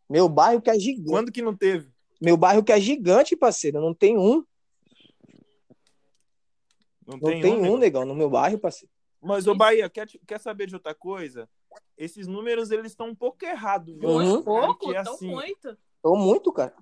Meu 0.09 0.29
bairro 0.29 0.61
que 0.61 0.71
é 0.71 0.79
gigante. 0.79 1.11
Quando 1.11 1.33
que 1.33 1.43
não 1.43 1.57
teve? 1.57 1.91
Meu 2.21 2.37
bairro 2.37 2.63
que 2.63 2.73
é 2.73 2.81
gigante, 2.81 3.37
parceiro. 3.37 3.81
Não 3.81 3.95
tem 3.95 4.17
um. 4.17 4.45
Não, 7.07 7.17
Não 7.17 7.21
tem, 7.21 7.55
um, 7.55 7.61
negão. 7.63 7.79
negão, 7.79 8.05
no 8.05 8.15
meu 8.15 8.29
bairro, 8.29 8.59
parceiro. 8.59 8.93
Mas, 9.21 9.47
ô 9.47 9.55
Bahia, 9.55 9.89
quer, 9.89 10.07
quer 10.27 10.39
saber 10.39 10.67
de 10.67 10.75
outra 10.75 10.95
coisa? 10.95 11.49
Esses 11.97 12.27
números, 12.27 12.71
eles 12.71 12.93
estão 12.93 13.09
um 13.09 13.15
pouco 13.15 13.45
errados, 13.45 13.97
viu? 13.99 14.09
Uhum. 14.09 14.43
Pouco, 14.43 14.93
tão 14.93 15.15
assim, 15.15 15.31
muito. 15.31 15.77
Tô 16.03 16.15
muito, 16.17 16.53
cara. 16.53 16.75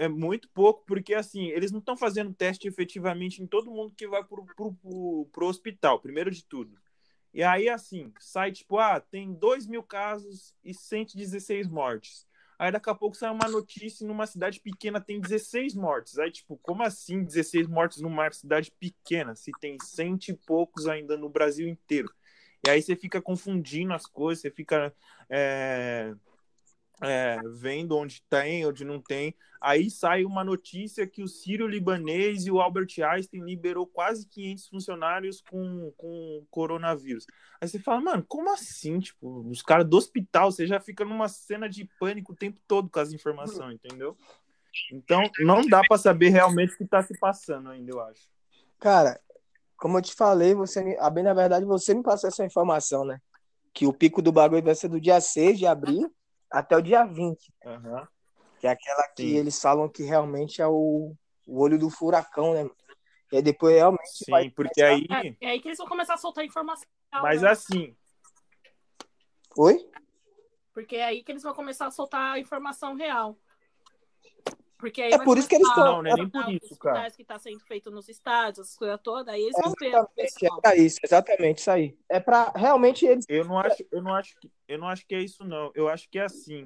É 0.00 0.08
muito 0.08 0.48
pouco, 0.48 0.82
porque 0.86 1.12
assim, 1.12 1.48
eles 1.48 1.70
não 1.70 1.78
estão 1.78 1.94
fazendo 1.94 2.32
teste 2.32 2.66
efetivamente 2.66 3.42
em 3.42 3.46
todo 3.46 3.70
mundo 3.70 3.92
que 3.94 4.08
vai 4.08 4.24
pro, 4.24 4.46
pro, 4.46 4.72
pro, 4.72 5.28
pro 5.30 5.46
hospital, 5.46 6.00
primeiro 6.00 6.30
de 6.30 6.42
tudo. 6.42 6.74
E 7.34 7.42
aí, 7.42 7.68
assim, 7.68 8.10
sai 8.18 8.50
tipo, 8.50 8.78
ah, 8.78 8.98
tem 8.98 9.34
2 9.34 9.66
mil 9.66 9.82
casos 9.82 10.54
e 10.64 10.72
116 10.72 11.68
mortes. 11.68 12.26
Aí 12.58 12.72
daqui 12.72 12.88
a 12.88 12.94
pouco 12.94 13.14
sai 13.14 13.30
uma 13.30 13.46
notícia 13.46 14.06
numa 14.06 14.26
cidade 14.26 14.58
pequena 14.58 15.02
tem 15.02 15.20
16 15.20 15.74
mortes. 15.74 16.18
Aí, 16.18 16.30
tipo, 16.30 16.56
como 16.62 16.82
assim 16.82 17.22
16 17.22 17.66
mortes 17.66 18.00
numa 18.00 18.32
cidade 18.32 18.72
pequena? 18.80 19.34
Se 19.34 19.52
tem 19.60 19.76
cento 19.82 20.28
e 20.28 20.34
poucos 20.34 20.86
ainda 20.86 21.14
no 21.18 21.28
Brasil 21.28 21.68
inteiro. 21.68 22.10
E 22.66 22.70
aí 22.70 22.80
você 22.80 22.96
fica 22.96 23.20
confundindo 23.20 23.92
as 23.92 24.06
coisas, 24.06 24.40
você 24.40 24.50
fica 24.50 24.94
é, 25.28 26.14
é, 27.02 27.38
vendo 27.54 27.96
onde 27.96 28.22
tem, 28.28 28.66
onde 28.66 28.84
não 28.84 29.00
tem. 29.00 29.34
Aí 29.60 29.90
sai 29.90 30.24
uma 30.24 30.42
notícia 30.42 31.06
que 31.06 31.22
o 31.22 31.28
Sírio 31.28 31.66
Libanês 31.66 32.46
e 32.46 32.50
o 32.50 32.60
Albert 32.60 32.88
Einstein 32.98 33.44
liberou 33.44 33.86
quase 33.86 34.26
500 34.26 34.68
funcionários 34.68 35.42
com, 35.42 35.92
com 35.96 36.46
coronavírus. 36.50 37.26
Aí 37.60 37.68
você 37.68 37.78
fala, 37.78 38.00
mano, 38.00 38.24
como 38.26 38.50
assim? 38.52 38.98
Tipo, 39.00 39.46
os 39.48 39.60
caras 39.60 39.86
do 39.86 39.96
hospital, 39.96 40.50
você 40.50 40.66
já 40.66 40.80
fica 40.80 41.04
numa 41.04 41.28
cena 41.28 41.68
de 41.68 41.88
pânico 41.98 42.32
o 42.32 42.36
tempo 42.36 42.58
todo 42.66 42.88
com 42.88 43.00
as 43.00 43.12
informações, 43.12 43.74
entendeu? 43.74 44.16
Então, 44.92 45.22
não 45.40 45.66
dá 45.66 45.82
para 45.86 45.98
saber 45.98 46.30
realmente 46.30 46.74
o 46.74 46.78
que 46.78 46.86
tá 46.86 47.02
se 47.02 47.18
passando 47.18 47.68
ainda, 47.68 47.90
eu 47.90 48.00
acho. 48.00 48.28
Cara, 48.78 49.20
como 49.76 49.98
eu 49.98 50.02
te 50.02 50.14
falei, 50.14 50.54
você 50.54 50.96
ah, 51.00 51.10
bem 51.10 51.24
na 51.24 51.34
verdade, 51.34 51.66
você 51.66 51.92
me 51.92 52.02
passou 52.02 52.28
essa 52.28 52.44
informação, 52.44 53.04
né? 53.04 53.20
Que 53.74 53.86
o 53.86 53.92
pico 53.92 54.22
do 54.22 54.32
bagulho 54.32 54.62
vai 54.62 54.74
ser 54.74 54.88
do 54.88 55.00
dia 55.00 55.20
6 55.20 55.58
de 55.58 55.66
abril 55.66 56.10
até 56.50 56.76
o 56.76 56.82
dia 56.82 57.04
20. 57.04 57.52
Aham. 57.64 58.06
Que 58.58 58.66
é 58.66 58.70
aquela 58.70 59.08
que 59.16 59.22
Sim. 59.22 59.36
eles 59.36 59.60
falam 59.60 59.88
que 59.88 60.02
realmente 60.02 60.60
é 60.60 60.66
o, 60.66 61.14
o 61.46 61.60
olho 61.60 61.78
do 61.78 61.88
furacão, 61.88 62.52
né? 62.52 62.68
E 63.32 63.36
aí 63.36 63.42
depois 63.42 63.74
realmente 63.74 64.24
Sim, 64.24 64.30
vai 64.30 64.50
porque 64.50 64.82
aí. 64.82 65.06
É, 65.40 65.46
é 65.46 65.50
aí 65.50 65.60
que 65.60 65.68
eles 65.68 65.78
vão 65.78 65.88
começar 65.88 66.14
a 66.14 66.18
soltar 66.18 66.44
informação. 66.44 66.86
Mas 67.22 67.42
né? 67.42 67.50
assim, 67.50 67.96
Oi? 69.56 69.78
Porque 70.72 70.96
é 70.96 71.04
aí 71.04 71.24
que 71.24 71.32
eles 71.32 71.42
vão 71.42 71.52
começar 71.52 71.86
a 71.86 71.90
soltar 71.90 72.34
a 72.34 72.38
informação 72.38 72.94
real. 72.94 73.36
Porque 74.80 75.02
aí 75.02 75.12
É 75.12 75.18
por 75.22 75.36
isso 75.38 75.48
que 75.48 75.54
eles 75.56 75.68
começar 75.68 75.84
tão- 75.84 75.92
Não, 75.96 76.02
não 76.02 76.10
é 76.10 76.14
nem 76.14 76.28
por 76.28 76.46
os 76.48 76.62
isso, 76.62 76.76
cara. 76.76 77.10
que 77.10 77.22
está 77.22 77.38
sendo 77.38 77.60
feito 77.60 77.90
nos 77.90 78.08
estádios, 78.08 78.68
as 78.70 78.76
coisas 78.76 78.98
todas, 79.02 79.28
aí 79.32 79.42
eles 79.42 79.56
vão 79.62 79.72
ver. 79.78 79.94
o 79.94 80.08
Exatamente, 80.16 80.46
é 80.46 80.60
pra 80.60 80.76
isso, 80.76 80.98
exatamente 81.02 81.58
isso 81.58 81.70
aí. 81.70 81.98
É 82.08 82.18
pra 82.18 82.52
realmente 82.56 83.04
eles. 83.06 83.24
Eu 83.28 83.44
não 83.44 83.58
acho, 83.58 83.84
eu 83.92 84.02
não 84.02 84.14
acho 84.14 84.34
que, 84.40 84.50
eu 84.66 84.78
não 84.78 84.88
acho 84.88 85.06
que 85.06 85.14
é 85.14 85.20
isso 85.20 85.44
não. 85.44 85.70
Eu 85.74 85.88
acho 85.88 86.08
que 86.08 86.18
é 86.18 86.24
assim, 86.24 86.64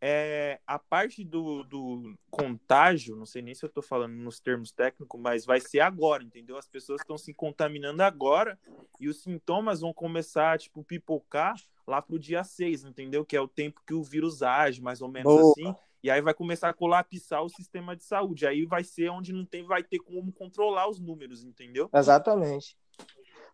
é 0.00 0.60
a 0.66 0.78
parte 0.78 1.24
do, 1.24 1.62
do 1.64 2.14
contágio, 2.30 3.16
não 3.16 3.24
sei 3.24 3.40
nem 3.40 3.54
se 3.54 3.64
eu 3.64 3.70
tô 3.70 3.80
falando 3.80 4.12
nos 4.12 4.38
termos 4.38 4.70
técnicos, 4.70 5.18
mas 5.18 5.46
vai 5.46 5.60
ser 5.60 5.80
agora, 5.80 6.22
entendeu? 6.22 6.58
As 6.58 6.68
pessoas 6.68 7.00
estão 7.00 7.16
se 7.16 7.32
contaminando 7.32 8.02
agora 8.02 8.58
e 9.00 9.08
os 9.08 9.22
sintomas 9.22 9.80
vão 9.80 9.94
começar 9.94 10.58
tipo 10.58 10.84
pipocar 10.84 11.54
lá 11.86 12.02
pro 12.02 12.18
dia 12.18 12.44
6, 12.44 12.84
entendeu? 12.84 13.24
Que 13.24 13.36
é 13.36 13.40
o 13.40 13.48
tempo 13.48 13.80
que 13.86 13.94
o 13.94 14.02
vírus 14.02 14.42
age, 14.42 14.82
mais 14.82 15.00
ou 15.00 15.08
menos 15.08 15.32
Boa. 15.32 15.52
assim. 15.52 15.74
E 16.04 16.10
aí 16.10 16.20
vai 16.20 16.34
começar 16.34 16.68
a 16.68 16.74
colapsar 16.74 17.42
o 17.42 17.48
sistema 17.48 17.96
de 17.96 18.04
saúde. 18.04 18.46
Aí 18.46 18.66
vai 18.66 18.84
ser 18.84 19.08
onde 19.08 19.32
não 19.32 19.42
tem, 19.42 19.64
vai 19.64 19.82
ter 19.82 19.98
como 20.00 20.30
controlar 20.30 20.86
os 20.86 21.00
números, 21.00 21.42
entendeu? 21.42 21.88
Exatamente. 21.94 22.76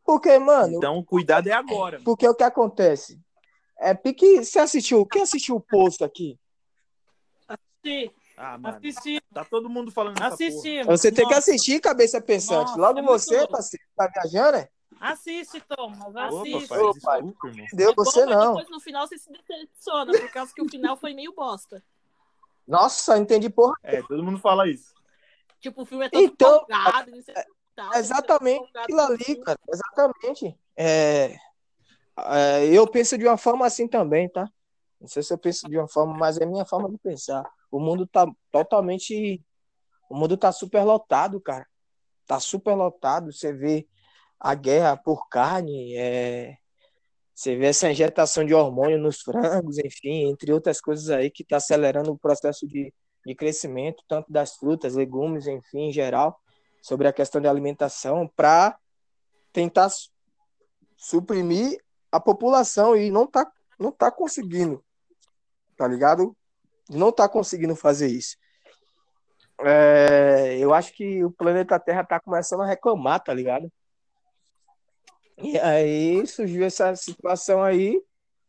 Porque, 0.04 0.36
mano, 0.36 0.78
Então, 0.78 1.00
cuidado 1.04 1.46
é 1.46 1.52
agora. 1.52 2.00
porque 2.04 2.26
o 2.28 2.34
que 2.34 2.42
acontece? 2.42 3.20
É 3.78 3.94
pique. 3.94 4.44
Você 4.44 4.58
assistiu? 4.58 5.06
Quem 5.06 5.22
assistiu 5.22 5.54
o 5.54 5.60
posto 5.60 6.04
aqui? 6.04 6.36
Assisti, 7.46 8.12
Ah, 8.36 8.58
mano. 8.58 8.76
assisti, 8.78 9.22
Tá 9.32 9.44
todo 9.44 9.70
mundo 9.70 9.92
falando 9.92 10.20
assisti. 10.20 10.82
Você 10.82 11.12
tem 11.12 11.28
que 11.28 11.32
Nossa, 11.32 11.52
assistir, 11.52 11.80
cabeça 11.80 12.20
pensante. 12.20 12.70
Nossa, 12.70 12.80
Logo 12.80 12.98
é 12.98 13.02
você, 13.02 13.46
parceiro, 13.46 13.84
tá 13.94 14.08
viajando, 14.12 14.58
né? 14.58 14.68
Assiste, 14.98 15.60
Thomas, 15.60 16.08
Opa, 16.16 16.26
assiste. 16.26 16.68
pai, 16.68 16.82
Ô, 16.82 16.92
desculpa. 16.92 17.22
Deu 17.72 17.92
É 17.92 17.94
bom, 17.94 18.04
você 18.04 18.26
mas 18.26 18.36
não. 18.36 18.54
Depois 18.56 18.68
no 18.70 18.80
final 18.80 19.06
você 19.06 19.16
se 19.16 19.30
decepciona, 19.30 20.12
por 20.18 20.32
causa 20.32 20.52
que 20.52 20.60
o 20.60 20.68
final 20.68 20.96
foi 20.96 21.14
meio 21.14 21.32
bosta. 21.32 21.80
Nossa, 22.66 23.18
entendi 23.18 23.50
porra. 23.50 23.74
É, 23.82 24.02
todo 24.02 24.22
mundo 24.22 24.38
fala 24.38 24.68
isso. 24.68 24.94
Tipo, 25.60 25.82
o 25.82 25.86
filme 25.86 26.06
é 26.06 26.10
todo 26.10 26.22
Então, 26.22 26.66
tal, 27.74 27.94
Exatamente 27.94 28.62
empolgado 28.62 28.84
aquilo 28.84 29.00
ali, 29.00 29.36
cara. 29.44 29.58
Exatamente. 29.68 30.58
É, 30.76 31.36
é, 32.16 32.66
eu 32.66 32.86
penso 32.86 33.16
de 33.16 33.26
uma 33.26 33.36
forma 33.36 33.66
assim 33.66 33.86
também, 33.86 34.28
tá? 34.28 34.48
Não 35.00 35.08
sei 35.08 35.22
se 35.22 35.32
eu 35.32 35.38
penso 35.38 35.68
de 35.68 35.78
uma 35.78 35.88
forma, 35.88 36.14
mas 36.14 36.38
é 36.38 36.44
a 36.44 36.46
minha 36.46 36.64
forma 36.64 36.90
de 36.90 36.98
pensar. 36.98 37.48
O 37.70 37.80
mundo 37.80 38.06
tá 38.06 38.26
totalmente. 38.50 39.42
O 40.08 40.14
mundo 40.14 40.36
tá 40.36 40.52
super 40.52 40.82
lotado, 40.82 41.40
cara. 41.40 41.66
Tá 42.26 42.38
super 42.38 42.74
lotado. 42.74 43.32
Você 43.32 43.52
vê 43.52 43.88
a 44.38 44.54
guerra 44.54 44.96
por 44.96 45.28
carne, 45.28 45.96
é, 45.96 46.56
você 47.40 47.56
vê 47.56 47.68
essa 47.68 47.90
injetação 47.90 48.44
de 48.44 48.52
hormônio 48.52 48.98
nos 48.98 49.22
frangos, 49.22 49.78
enfim, 49.78 50.28
entre 50.28 50.52
outras 50.52 50.78
coisas 50.78 51.08
aí 51.08 51.30
que 51.30 51.42
tá 51.42 51.56
acelerando 51.56 52.12
o 52.12 52.18
processo 52.18 52.66
de, 52.66 52.92
de 53.24 53.34
crescimento, 53.34 54.04
tanto 54.06 54.30
das 54.30 54.56
frutas, 54.56 54.94
legumes, 54.94 55.46
enfim, 55.46 55.88
em 55.88 55.90
geral, 55.90 56.38
sobre 56.82 57.08
a 57.08 57.12
questão 57.14 57.40
de 57.40 57.48
alimentação, 57.48 58.28
para 58.36 58.78
tentar 59.54 59.88
su- 59.88 60.10
suprimir 60.98 61.82
a 62.12 62.20
população 62.20 62.94
e 62.94 63.10
não 63.10 63.26
tá, 63.26 63.50
não 63.78 63.90
tá 63.90 64.10
conseguindo, 64.10 64.84
tá 65.78 65.88
ligado? 65.88 66.36
Não 66.90 67.10
tá 67.10 67.26
conseguindo 67.26 67.74
fazer 67.74 68.08
isso. 68.08 68.36
É, 69.62 70.58
eu 70.58 70.74
acho 70.74 70.92
que 70.92 71.24
o 71.24 71.30
planeta 71.30 71.80
Terra 71.80 72.04
tá 72.04 72.20
começando 72.20 72.60
a 72.60 72.66
reclamar, 72.66 73.24
tá 73.24 73.32
ligado? 73.32 73.72
E 75.42 75.58
aí 75.58 76.26
surgiu 76.26 76.64
essa 76.64 76.94
situação 76.94 77.62
aí. 77.62 78.00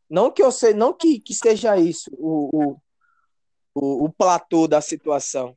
Não 0.09 0.29
que 0.29 0.43
eu 0.43 0.51
sei, 0.51 0.73
não 0.73 0.93
que, 0.93 1.19
que 1.19 1.33
seja 1.33 1.77
isso 1.77 2.11
o, 2.17 2.75
o, 3.73 4.05
o, 4.05 4.09
platô 4.11 4.67
da 4.67 4.81
situação, 4.81 5.55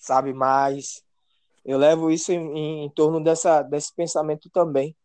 sabe? 0.00 0.32
Mas 0.32 1.00
eu 1.64 1.78
levo 1.78 2.10
isso 2.10 2.32
em, 2.32 2.84
em 2.84 2.90
torno 2.90 3.22
dessa, 3.22 3.62
desse 3.62 3.94
pensamento 3.94 4.50
também. 4.50 4.96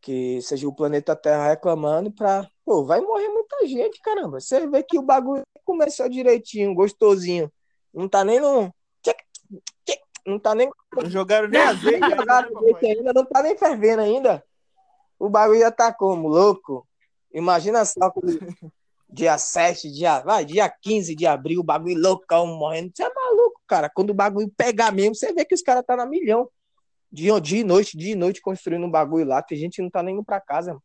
Que 0.00 0.40
seja 0.40 0.66
o 0.66 0.74
planeta 0.74 1.14
Terra 1.14 1.48
reclamando 1.48 2.10
para. 2.10 2.50
Pô, 2.64 2.86
vai 2.86 3.02
morrer 3.02 3.28
muita 3.28 3.66
gente, 3.66 4.00
caramba. 4.00 4.40
Você 4.40 4.66
vê 4.66 4.82
que 4.82 4.98
o 4.98 5.02
bagulho 5.02 5.42
começou 5.62 6.08
direitinho, 6.08 6.74
gostosinho. 6.74 7.52
Não 7.92 8.08
tá 8.08 8.24
nem 8.24 8.40
no. 8.40 8.72
Não 10.26 10.38
tá 10.38 10.54
nem 10.54 10.70
Não 10.94 11.10
jogaram 11.10 11.48
nem 11.48 11.60
azeite 11.60 12.02
ainda, 12.02 12.16
jogaram 12.16 12.58
azeite 12.58 12.86
ainda, 12.86 13.12
não 13.12 13.24
tá 13.24 13.42
nem 13.42 13.56
fervendo 13.56 14.02
ainda. 14.02 14.44
O 15.18 15.28
bagulho 15.28 15.60
já 15.60 15.70
tá 15.70 15.92
como, 15.92 16.28
louco? 16.28 16.86
Imagina 17.32 17.84
só 17.84 18.12
dia 19.08 19.36
7, 19.36 19.90
dia, 19.90 20.20
vai, 20.20 20.44
dia 20.44 20.68
15 20.68 21.14
de 21.14 21.26
abril, 21.26 21.60
o 21.60 21.64
bagulho 21.64 22.00
loucão 22.00 22.46
morrendo. 22.46 22.92
Você 22.94 23.02
é 23.02 23.12
maluco, 23.12 23.60
cara. 23.66 23.90
Quando 23.92 24.10
o 24.10 24.14
bagulho 24.14 24.50
pegar 24.56 24.92
mesmo, 24.92 25.14
você 25.14 25.32
vê 25.32 25.44
que 25.44 25.54
os 25.54 25.62
caras 25.62 25.84
tá 25.84 25.96
na 25.96 26.06
milhão. 26.06 26.48
Dia, 27.12 27.40
dia 27.40 27.60
e 27.60 27.64
noite, 27.64 27.96
dia 27.96 28.12
e 28.12 28.16
noite 28.16 28.40
construindo 28.40 28.86
um 28.86 28.90
bagulho 28.90 29.26
lá. 29.26 29.42
Tem 29.42 29.58
gente 29.58 29.76
que 29.76 29.82
não 29.82 29.90
tá 29.90 30.02
nem 30.02 30.14
indo 30.14 30.24
pra 30.24 30.40
casa, 30.40 30.70
mano. 30.70 30.82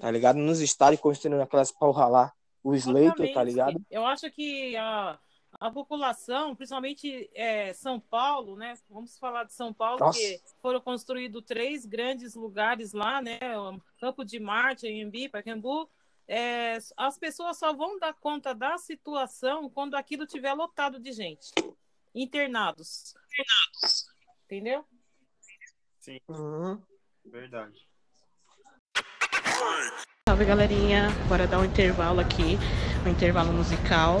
Tá 0.00 0.10
ligado? 0.10 0.36
Nos 0.36 0.60
estádios 0.60 1.00
construindo 1.00 1.40
aquelas 1.40 1.70
porra 1.70 2.06
lá. 2.06 2.32
O 2.62 2.74
Slater, 2.74 3.32
tá 3.34 3.44
ligado? 3.44 3.78
Eu 3.90 4.06
acho 4.06 4.30
que 4.30 4.74
a, 4.74 5.18
a 5.60 5.70
população, 5.70 6.54
principalmente 6.54 7.30
é, 7.34 7.72
São 7.72 7.98
Paulo, 8.00 8.56
né? 8.56 8.74
Vamos 8.88 9.18
falar 9.18 9.44
de 9.44 9.52
São 9.52 9.72
Paulo, 9.72 9.98
Nossa. 10.00 10.18
que 10.18 10.40
foram 10.60 10.80
construídos 10.80 11.42
três 11.44 11.86
grandes 11.86 12.34
lugares 12.34 12.92
lá, 12.92 13.20
né? 13.22 13.38
O 13.58 13.80
Campo 13.98 14.24
de 14.24 14.38
Marte, 14.38 14.86
Anhembi, 14.86 15.28
Pacaembu. 15.28 15.88
É, 16.26 16.78
as 16.96 17.18
pessoas 17.18 17.58
só 17.58 17.72
vão 17.74 17.98
dar 17.98 18.14
conta 18.14 18.54
da 18.54 18.78
situação 18.78 19.68
quando 19.68 19.94
aquilo 19.94 20.26
tiver 20.26 20.54
lotado 20.54 20.98
de 20.98 21.12
gente. 21.12 21.50
Internados. 22.14 23.14
Entendeu? 24.44 24.84
Uhum. 26.28 26.80
Verdade. 27.24 27.86
Salve 30.28 30.44
galerinha, 30.44 31.08
bora 31.28 31.46
dar 31.46 31.58
um 31.58 31.64
intervalo 31.64 32.20
aqui, 32.20 32.58
um 33.06 33.10
intervalo 33.10 33.52
musical. 33.52 34.20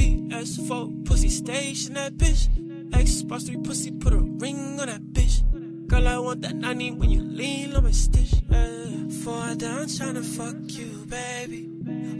PS4, 0.00 1.04
pussy 1.04 1.28
station 1.28 1.94
that 1.94 2.16
bitch. 2.16 2.48
Xbox 2.90 3.46
3 3.46 3.56
pussy, 3.58 3.90
put 3.90 4.12
a 4.12 4.18
ring 4.18 4.80
on 4.80 4.86
that 4.86 5.02
bitch. 5.12 5.42
Girl, 5.86 6.08
I 6.08 6.18
want 6.18 6.42
that 6.42 6.54
90 6.56 6.92
when 6.92 7.10
you 7.10 7.22
lean 7.22 7.74
on 7.74 7.84
my 7.84 7.90
stitch. 7.90 8.42
Yeah. 8.48 8.80
Four 9.22 9.54
down, 9.56 9.86
tryna 9.86 10.24
fuck 10.24 10.56
you, 10.68 11.04
baby. 11.06 11.68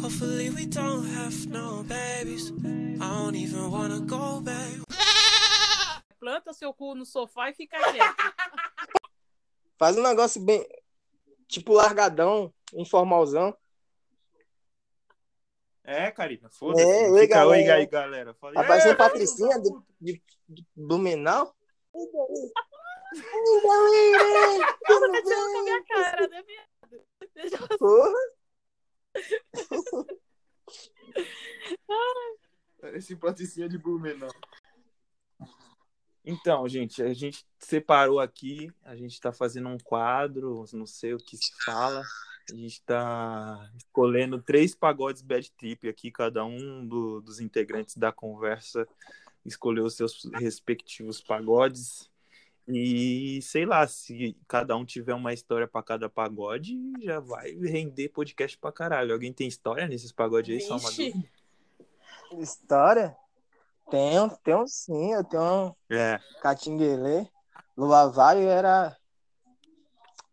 Hopefully, 0.00 0.50
we 0.50 0.66
don't 0.66 1.06
have 1.08 1.46
no 1.46 1.82
babies. 1.84 2.52
I 3.00 3.08
don't 3.08 3.34
even 3.36 3.70
wanna 3.70 4.00
go 4.00 4.40
back. 4.40 4.80
Planta 6.20 6.52
seu 6.52 6.74
cu 6.74 6.94
no 6.94 7.06
sofá 7.06 7.48
e 7.48 7.54
fica 7.54 7.78
quieto. 7.78 8.34
Faz 9.78 9.96
um 9.96 10.02
negócio 10.02 10.40
bem. 10.42 10.66
Tipo 11.48 11.72
largadão, 11.72 12.52
informalzão. 12.74 13.56
É, 15.90 16.08
Karina, 16.12 16.48
foda-se. 16.50 16.84
É, 16.88 17.02
Fica 17.04 17.10
oi, 17.10 17.20
oi, 17.20 17.26
galera. 17.26 17.74
aí, 17.74 17.86
galera. 17.86 18.34
Falei, 18.34 18.54
Tá 18.62 18.64
parecendo 18.68 18.92
"É, 18.92 18.96
Patricinha 18.96 19.58
do, 19.58 19.72
puta." 19.72 19.86
de, 20.00 20.22
de 20.48 20.66
Blumenau. 20.76 21.52
Oi, 21.92 22.06
galera. 22.12 22.52
Ela 24.88 25.12
tá 25.12 25.22
tirando 25.22 25.52
com 25.52 25.58
a 25.58 25.62
minha 25.64 25.84
cara, 25.84 26.28
né, 26.28 26.42
viado? 26.44 27.04
Deixa 27.34 27.56
eu... 27.56 27.78
Porra. 27.78 28.12
Parece 32.80 33.16
Patricinha 33.16 33.68
de 33.68 33.76
Blumenau. 33.76 34.30
Então, 36.24 36.68
gente, 36.68 37.02
a 37.02 37.12
gente 37.12 37.44
separou 37.58 38.20
aqui, 38.20 38.72
a 38.84 38.94
gente 38.94 39.20
tá 39.20 39.32
fazendo 39.32 39.68
um 39.68 39.78
quadro, 39.78 40.64
não 40.72 40.86
sei 40.86 41.14
o 41.14 41.18
que 41.18 41.36
se 41.36 41.50
fala. 41.64 42.04
A 42.52 42.56
gente 42.56 42.82
tá 42.82 43.70
escolhendo 43.76 44.40
três 44.42 44.74
pagodes 44.74 45.22
bad 45.22 45.50
trip 45.52 45.88
aqui, 45.88 46.10
cada 46.10 46.44
um 46.44 46.86
do- 46.86 47.20
dos 47.20 47.40
integrantes 47.40 47.96
da 47.96 48.10
conversa 48.12 48.86
escolheu 49.44 49.84
os 49.84 49.94
seus 49.96 50.28
respectivos 50.34 51.20
pagodes. 51.20 52.10
E 52.68 53.40
sei 53.42 53.64
lá, 53.64 53.86
se 53.86 54.36
cada 54.46 54.76
um 54.76 54.84
tiver 54.84 55.14
uma 55.14 55.32
história 55.32 55.66
pra 55.66 55.82
cada 55.82 56.08
pagode, 56.08 56.76
já 57.02 57.18
vai 57.18 57.50
render 57.52 58.10
podcast 58.10 58.56
pra 58.58 58.70
caralho. 58.70 59.12
Alguém 59.12 59.32
tem 59.32 59.48
história 59.48 59.88
nesses 59.88 60.12
pagodes 60.12 60.54
aí? 60.54 60.60
Só 60.60 60.76
uma 60.76 60.90
dúvida? 60.90 61.28
História? 62.38 63.16
Tenho, 63.90 64.30
tenho 64.44 64.66
sim. 64.68 65.14
Eu 65.14 65.24
tenho 65.24 65.42
um 65.42 65.74
É. 65.94 66.20
catinguelê. 66.40 67.26
Lua 67.76 68.12
era. 68.36 68.96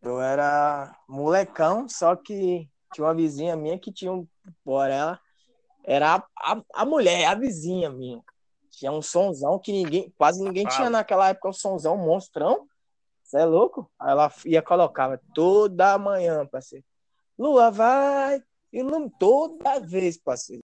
Eu 0.07 0.21
era 0.21 0.95
molecão, 1.05 1.89
só 1.89 2.15
que 2.15 2.69
tinha 2.93 3.05
uma 3.05 3.13
vizinha 3.13 3.57
minha 3.57 3.77
que 3.77 3.91
tinha 3.91 4.11
um. 4.11 4.25
Por 4.63 4.89
ela. 4.89 5.19
Era 5.83 6.15
a, 6.15 6.53
a, 6.53 6.61
a 6.73 6.85
mulher, 6.85 7.25
a 7.25 7.35
vizinha 7.35 7.89
minha. 7.89 8.23
Tinha 8.71 8.91
um 8.91 9.01
sonzão 9.01 9.59
que 9.59 9.73
ninguém, 9.73 10.13
quase 10.17 10.41
ninguém 10.41 10.63
Fala. 10.63 10.75
tinha 10.75 10.89
naquela 10.89 11.27
época, 11.29 11.49
um 11.49 11.53
sonzão 11.53 11.97
monstrão. 11.97 12.65
Você 13.21 13.39
é 13.39 13.45
louco? 13.45 13.91
Aí 13.99 14.11
ela 14.11 14.31
ia 14.45 14.61
colocava 14.61 15.19
toda 15.35 15.97
manhã, 15.97 16.45
parceiro. 16.45 16.85
Lua 17.37 17.69
vai, 17.69 18.41
ilumina 18.71 19.11
toda 19.19 19.79
vez, 19.81 20.17
parceiro. 20.17 20.61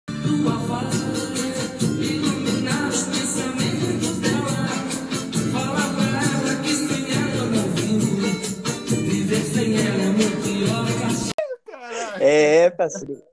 É, 12.34 12.70
parceiro. 12.72 13.24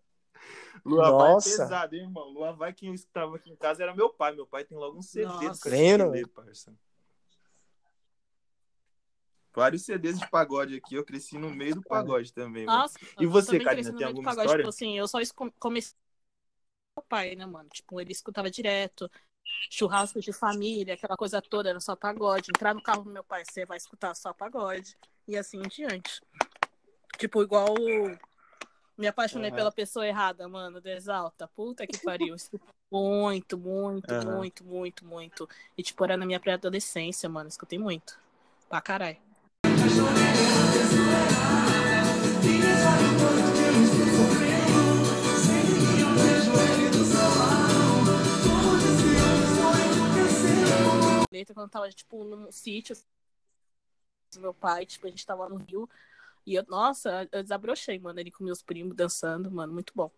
Lua 0.85 1.11
vai 1.11 1.33
Nossa. 1.33 1.51
pesado, 1.51 1.95
hein, 1.95 2.03
irmão? 2.03 2.29
Lua 2.29 2.53
vai, 2.53 2.73
quem 2.73 2.93
estava 2.95 3.37
aqui 3.37 3.51
em 3.51 3.57
casa 3.57 3.83
era 3.83 3.95
meu 3.95 4.11
pai. 4.11 4.35
Meu 4.35 4.47
pai 4.47 4.65
tem 4.65 4.77
logo 4.77 4.99
um 4.99 5.03
CD 5.03 5.25
do 5.25 5.33
Nossa. 5.33 5.71
Catinguelê, 5.71 6.27
parça. 6.27 6.75
Vários 9.53 9.85
CDs 9.85 10.19
de 10.19 10.29
pagode 10.31 10.77
aqui. 10.77 10.95
Eu 10.95 11.05
cresci 11.05 11.37
no 11.37 11.51
meio 11.51 11.75
do 11.75 11.83
pagode 11.83 12.33
também, 12.33 12.67
mano. 12.67 12.79
Nossa, 12.79 12.99
E 13.19 13.27
você, 13.27 13.59
Karina, 13.59 13.93
tem 13.93 14.05
do 14.05 14.09
alguma 14.09 14.31
pagode, 14.31 14.47
história? 14.47 14.63
Tipo 14.63 14.69
assim, 14.71 14.97
eu 14.99 15.09
só 15.09 15.19
comecei 15.59 15.93
com 16.95 17.01
meu 17.01 17.07
pai, 17.09 17.35
né, 17.35 17.45
mano? 17.47 17.69
Tipo, 17.69 18.01
ele 18.01 18.13
escutava 18.13 18.49
direto, 18.51 19.11
churrasco 19.71 20.21
de 20.21 20.33
família, 20.33 20.95
aquela 20.95 21.17
coisa 21.17 21.43
toda, 21.43 21.69
era 21.71 21.81
só 21.81 21.97
pagode. 21.97 22.51
Entrar 22.55 22.75
no 22.75 22.83
carro 22.83 23.03
do 23.03 23.11
meu 23.11 23.25
pai, 23.25 23.43
você 23.45 23.67
vai 23.67 23.77
escutar 23.77 24.15
só 24.15 24.33
pagode. 24.33 24.97
E 25.27 25.37
assim 25.37 25.59
em 25.59 25.69
diante. 25.69 26.21
Tipo, 27.19 27.43
igual 27.43 27.75
o- 27.75 28.19
me 29.01 29.07
apaixonei 29.07 29.49
Aham. 29.49 29.57
pela 29.57 29.73
pessoa 29.73 30.07
errada, 30.07 30.47
mano, 30.47 30.81
do 30.81 30.89
Exalta. 30.89 31.49
Puta 31.49 31.87
que 31.87 31.97
pariu. 31.99 32.37
Muito, 32.93 33.57
muito, 33.57 34.13
Aham. 34.13 34.37
muito, 34.37 34.65
muito, 34.65 35.05
muito. 35.07 35.49
E, 35.79 35.83
tipo, 35.83 36.05
era 36.05 36.17
na 36.17 36.27
minha 36.27 36.39
pré-adolescência, 36.39 37.29
mano. 37.29 37.49
Escutei 37.49 37.79
muito. 37.79 38.19
Pra 38.69 38.81
caralho. 38.81 39.17
letra 51.33 51.55
quando 51.55 51.71
tava, 51.71 51.89
tipo, 51.91 52.23
num 52.25 52.53
sítio 52.53 52.93
assim, 52.93 53.05
do 54.35 54.41
meu 54.41 54.53
pai, 54.53 54.85
tipo, 54.85 55.07
a 55.07 55.11
gente 55.11 55.25
tava 55.25 55.49
no 55.49 55.57
Rio. 55.57 55.89
E 56.51 56.57
eu, 56.57 56.65
nossa, 56.67 57.29
eu 57.31 57.45
desabrochei, 57.45 57.97
mano, 58.01 58.19
ali 58.19 58.29
com 58.29 58.43
meus 58.43 58.61
primos 58.61 58.97
dançando, 58.97 59.49
mano, 59.53 59.73
muito 59.73 59.93
bom. 59.95 60.11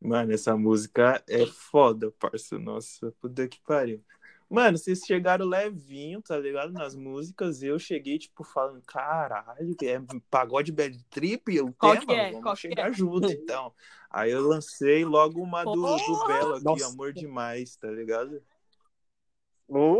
Mano, 0.00 0.32
essa 0.32 0.56
música 0.56 1.22
é 1.28 1.44
foda, 1.44 2.10
parça. 2.12 2.58
Nossa, 2.58 3.12
puta 3.20 3.46
que 3.46 3.60
pariu. 3.60 4.02
Mano, 4.48 4.78
vocês 4.78 5.00
chegaram 5.00 5.44
levinho, 5.44 6.22
tá 6.22 6.38
ligado? 6.38 6.72
Nas 6.72 6.94
músicas, 6.94 7.62
eu 7.62 7.78
cheguei, 7.78 8.18
tipo, 8.18 8.42
falando, 8.42 8.80
caralho, 8.86 9.76
é 9.82 10.00
pagode 10.30 10.72
bad 10.72 10.98
trip 11.10 11.60
o 11.60 11.74
Qual 11.74 11.92
tema? 11.92 12.06
que 12.06 12.12
é? 12.12 12.30
Vamos 12.30 12.42
Qual 12.42 12.54
que 12.54 12.60
chegar 12.62 12.88
é? 12.88 12.92
junto, 12.94 13.28
então. 13.30 13.74
Aí 14.08 14.30
eu 14.30 14.40
lancei 14.40 15.04
logo 15.04 15.42
uma 15.42 15.62
do, 15.62 15.74
do! 15.74 16.26
Belo 16.26 16.54
aqui, 16.54 16.64
Nossa. 16.64 16.86
Amor 16.86 17.12
Demais, 17.12 17.76
tá 17.76 17.90
ligado? 17.90 18.42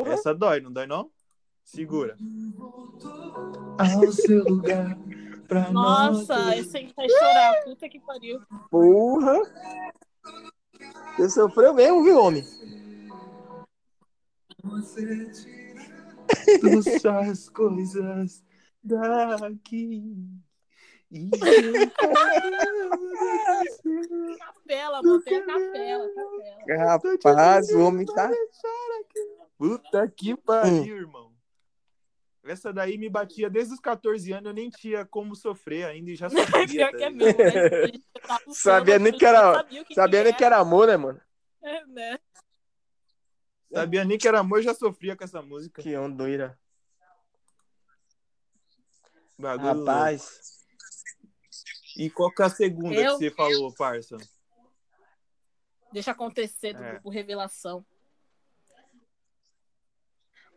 Essa 0.06 0.34
dói, 0.34 0.60
não 0.60 0.72
dói 0.72 0.86
não? 0.86 1.10
Segura. 1.64 2.16
Ao 3.78 4.12
seu 4.12 4.44
lugar, 4.44 4.96
pra 5.48 5.70
Nossa, 5.70 6.56
esse 6.56 6.76
aí 6.76 6.92
vai 6.94 7.08
chorar, 7.08 7.64
puta 7.64 7.88
que 7.88 8.00
pariu. 8.00 8.40
Porra! 8.70 9.40
Você 11.16 11.30
sofreu 11.30 11.74
mesmo, 11.74 12.02
viu, 12.02 12.18
homem? 12.18 12.44
Você 14.62 15.30
tira 16.60 17.20
as 17.20 17.48
coisas 17.48 18.44
daqui. 18.82 20.16
E 21.10 21.28
Capela, 24.38 25.02
mano, 25.02 25.20
tem 25.22 25.36
a 25.36 25.44
capela, 25.44 26.08
capela. 26.08 26.78
Rapaz, 26.78 27.68
o 27.70 27.80
homem 27.80 28.06
tá. 28.06 28.30
Puta 29.58 30.08
que 30.08 30.34
pariu, 30.36 30.96
irmão. 30.96 31.31
Essa 32.44 32.72
daí 32.72 32.98
me 32.98 33.08
batia 33.08 33.48
desde 33.48 33.74
os 33.74 33.80
14 33.80 34.32
anos, 34.32 34.46
eu 34.46 34.52
nem 34.52 34.68
tinha 34.68 35.04
como 35.06 35.36
sofrer 35.36 35.84
ainda 35.86 36.10
e 36.10 36.16
já 36.16 36.28
sofria. 36.28 36.66
Pior 36.66 36.90
tá 36.90 36.96
que 36.98 37.04
é 37.04 37.10
mesmo, 37.10 37.38
né? 37.38 38.00
No 38.46 38.54
Sabia 38.54 38.98
nem 38.98 39.12
que 39.16 39.24
era- 39.24 39.54
sabia 39.54 39.84
que 39.84 39.94
Sabia 39.94 40.24
nem 40.24 40.34
que 40.34 40.44
era 40.44 40.58
amor, 40.58 40.88
né, 40.88 40.96
mano? 40.96 41.20
É, 41.62 41.86
né? 41.86 42.18
Sabia 43.72 44.04
nem 44.04 44.18
que 44.18 44.26
era 44.26 44.40
amor, 44.40 44.60
já 44.60 44.74
sofria 44.74 45.16
com 45.16 45.22
essa 45.24 45.40
música. 45.40 45.80
Que 45.82 45.96
onda 45.96 46.16
doida. 46.16 46.58
Bagulho. 49.38 49.78
Rapaz. 49.80 50.62
E 51.96 52.10
qual 52.10 52.30
que 52.32 52.42
é 52.42 52.44
a 52.46 52.50
segunda 52.50 52.94
Eu? 52.94 53.18
que 53.18 53.24
você 53.24 53.30
falou, 53.30 53.72
parça? 53.74 54.16
Deixa 55.92 56.10
acontecer 56.10 56.72
do 56.74 56.82
É. 56.82 56.92
grupo 56.92 57.10
Revelação. 57.10 57.84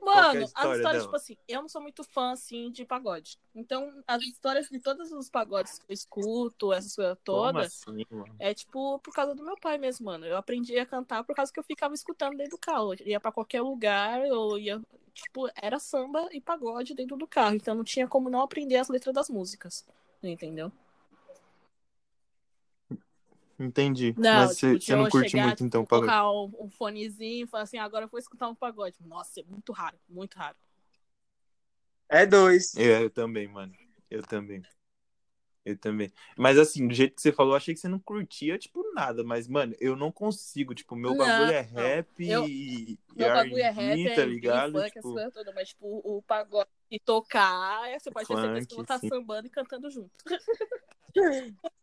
Que 0.05 0.09
é 0.09 0.21
a 0.21 0.23
Mano, 0.23 0.39
as 0.43 0.49
história 0.49 0.75
histórias, 0.75 0.81
dela? 0.81 1.03
tipo 1.03 1.15
assim, 1.15 1.37
eu 1.47 1.61
não 1.61 1.69
sou 1.69 1.81
muito 1.81 2.03
fã, 2.03 2.31
assim, 2.31 2.71
de 2.71 2.85
pagode. 2.85 3.39
Então, 3.53 3.91
as 4.07 4.21
histórias 4.23 4.69
de 4.69 4.79
todos 4.79 5.11
os 5.11 5.29
pagodes 5.29 5.79
que 5.79 5.85
eu 5.89 5.93
escuto, 5.93 6.71
essas 6.71 6.95
coisas 6.95 7.17
todas, 7.23 7.81
assim, 7.81 8.05
mano? 8.09 8.35
é 8.39 8.53
tipo 8.53 8.99
por 8.99 9.13
causa 9.13 9.33
do 9.33 9.43
meu 9.43 9.57
pai 9.57 9.77
mesmo, 9.77 10.05
mano. 10.05 10.25
Eu 10.25 10.37
aprendi 10.37 10.77
a 10.77 10.85
cantar 10.85 11.23
por 11.23 11.35
causa 11.35 11.51
que 11.51 11.59
eu 11.59 11.63
ficava 11.63 11.93
escutando 11.93 12.37
dentro 12.37 12.51
do 12.51 12.59
carro. 12.59 12.93
Eu 12.93 13.07
ia 13.07 13.19
pra 13.19 13.31
qualquer 13.31 13.61
lugar, 13.61 14.25
eu 14.25 14.57
ia. 14.57 14.81
Tipo, 15.13 15.49
era 15.55 15.79
samba 15.79 16.27
e 16.31 16.41
pagode 16.41 16.93
dentro 16.93 17.15
do 17.15 17.25
carro. 17.25 17.55
Então 17.55 17.73
não 17.73 17.83
tinha 17.83 18.07
como 18.07 18.29
não 18.29 18.41
aprender 18.41 18.75
as 18.75 18.89
letras 18.89 19.13
das 19.15 19.29
músicas. 19.29 19.85
Entendeu? 20.21 20.71
Entendi. 23.59 24.13
Não, 24.17 24.31
Mas 24.31 24.51
você 24.57 24.73
tipo, 24.73 24.83
você 24.83 24.95
não 24.95 25.05
eu 25.05 25.11
curte 25.11 25.31
chegar, 25.31 25.43
muito, 25.43 25.63
então, 25.63 25.81
tipo, 25.81 25.89
pagode. 25.89 26.11
colocar 26.11 26.31
um, 26.31 26.51
um 26.65 26.69
fonezinho 26.69 27.45
e 27.45 27.47
falar 27.47 27.63
assim, 27.63 27.77
agora 27.77 28.05
eu 28.05 28.09
vou 28.09 28.19
escutar 28.19 28.47
um 28.47 28.55
pagode. 28.55 28.97
Nossa, 29.05 29.39
é 29.39 29.43
muito 29.43 29.71
raro, 29.71 29.97
muito 30.09 30.35
raro. 30.37 30.57
É 32.09 32.25
dois. 32.25 32.75
É, 32.75 33.03
eu 33.03 33.09
também, 33.09 33.47
mano. 33.47 33.73
Eu 34.09 34.21
também. 34.23 34.61
Eu 35.63 35.75
também. 35.77 36.13
Mas 36.37 36.59
assim, 36.59 36.87
do 36.87 36.93
jeito 36.93 37.15
que 37.15 37.21
você 37.21 37.31
falou, 37.31 37.53
eu 37.53 37.57
achei 37.57 37.73
que 37.73 37.79
você 37.79 37.87
não 37.87 37.97
curtia, 37.99 38.57
tipo, 38.57 38.83
nada. 38.93 39.23
Mas, 39.23 39.47
mano, 39.47 39.73
eu 39.79 39.95
não 39.95 40.11
consigo. 40.11 40.75
Tipo, 40.75 40.95
meu 40.95 41.11
Não, 41.11 41.17
bagulho 41.17 41.51
é 41.51 41.61
não. 41.61 41.83
rap 41.83 42.05
Eu- 42.19 42.43
e, 42.43 42.91
e 42.93 42.99
Meu 43.15 43.31
bagulho 43.33 43.63
é 43.63 43.71
rap, 43.71 44.15
tá 44.15 44.25
ligado? 44.25 44.73
funk, 44.73 44.91
Tipo, 44.91 45.13
todas, 45.15 45.55
mas 45.55 45.69
tipo, 45.69 45.87
o 46.03 46.21
pagode 46.21 46.69
e 46.91 46.99
tocar, 46.99 47.89
você 47.99 48.11
pode 48.11 48.27
ter 48.27 48.37
certeza 48.37 48.67
que 48.67 48.73
eu 48.73 48.77
vou 48.77 48.83
estar 48.83 48.99
sim. 48.99 49.09
sambando 49.09 49.47
e 49.47 49.49
cantando 49.49 49.89
junto. 49.89 50.11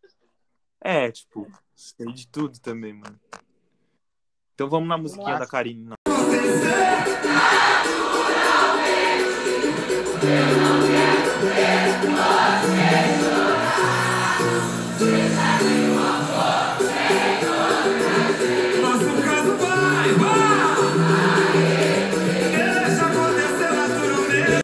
é, 0.84 1.10
tipo, 1.10 1.50
sei 1.74 2.06
de 2.12 2.26
tudo 2.26 2.58
também, 2.58 2.92
mano. 2.92 3.18
Então 4.54 4.68
vamos 4.68 4.88
na 4.88 4.98
musiquinha 4.98 5.38
da 5.38 5.46
Karine. 5.46 5.84
não. 5.84 5.96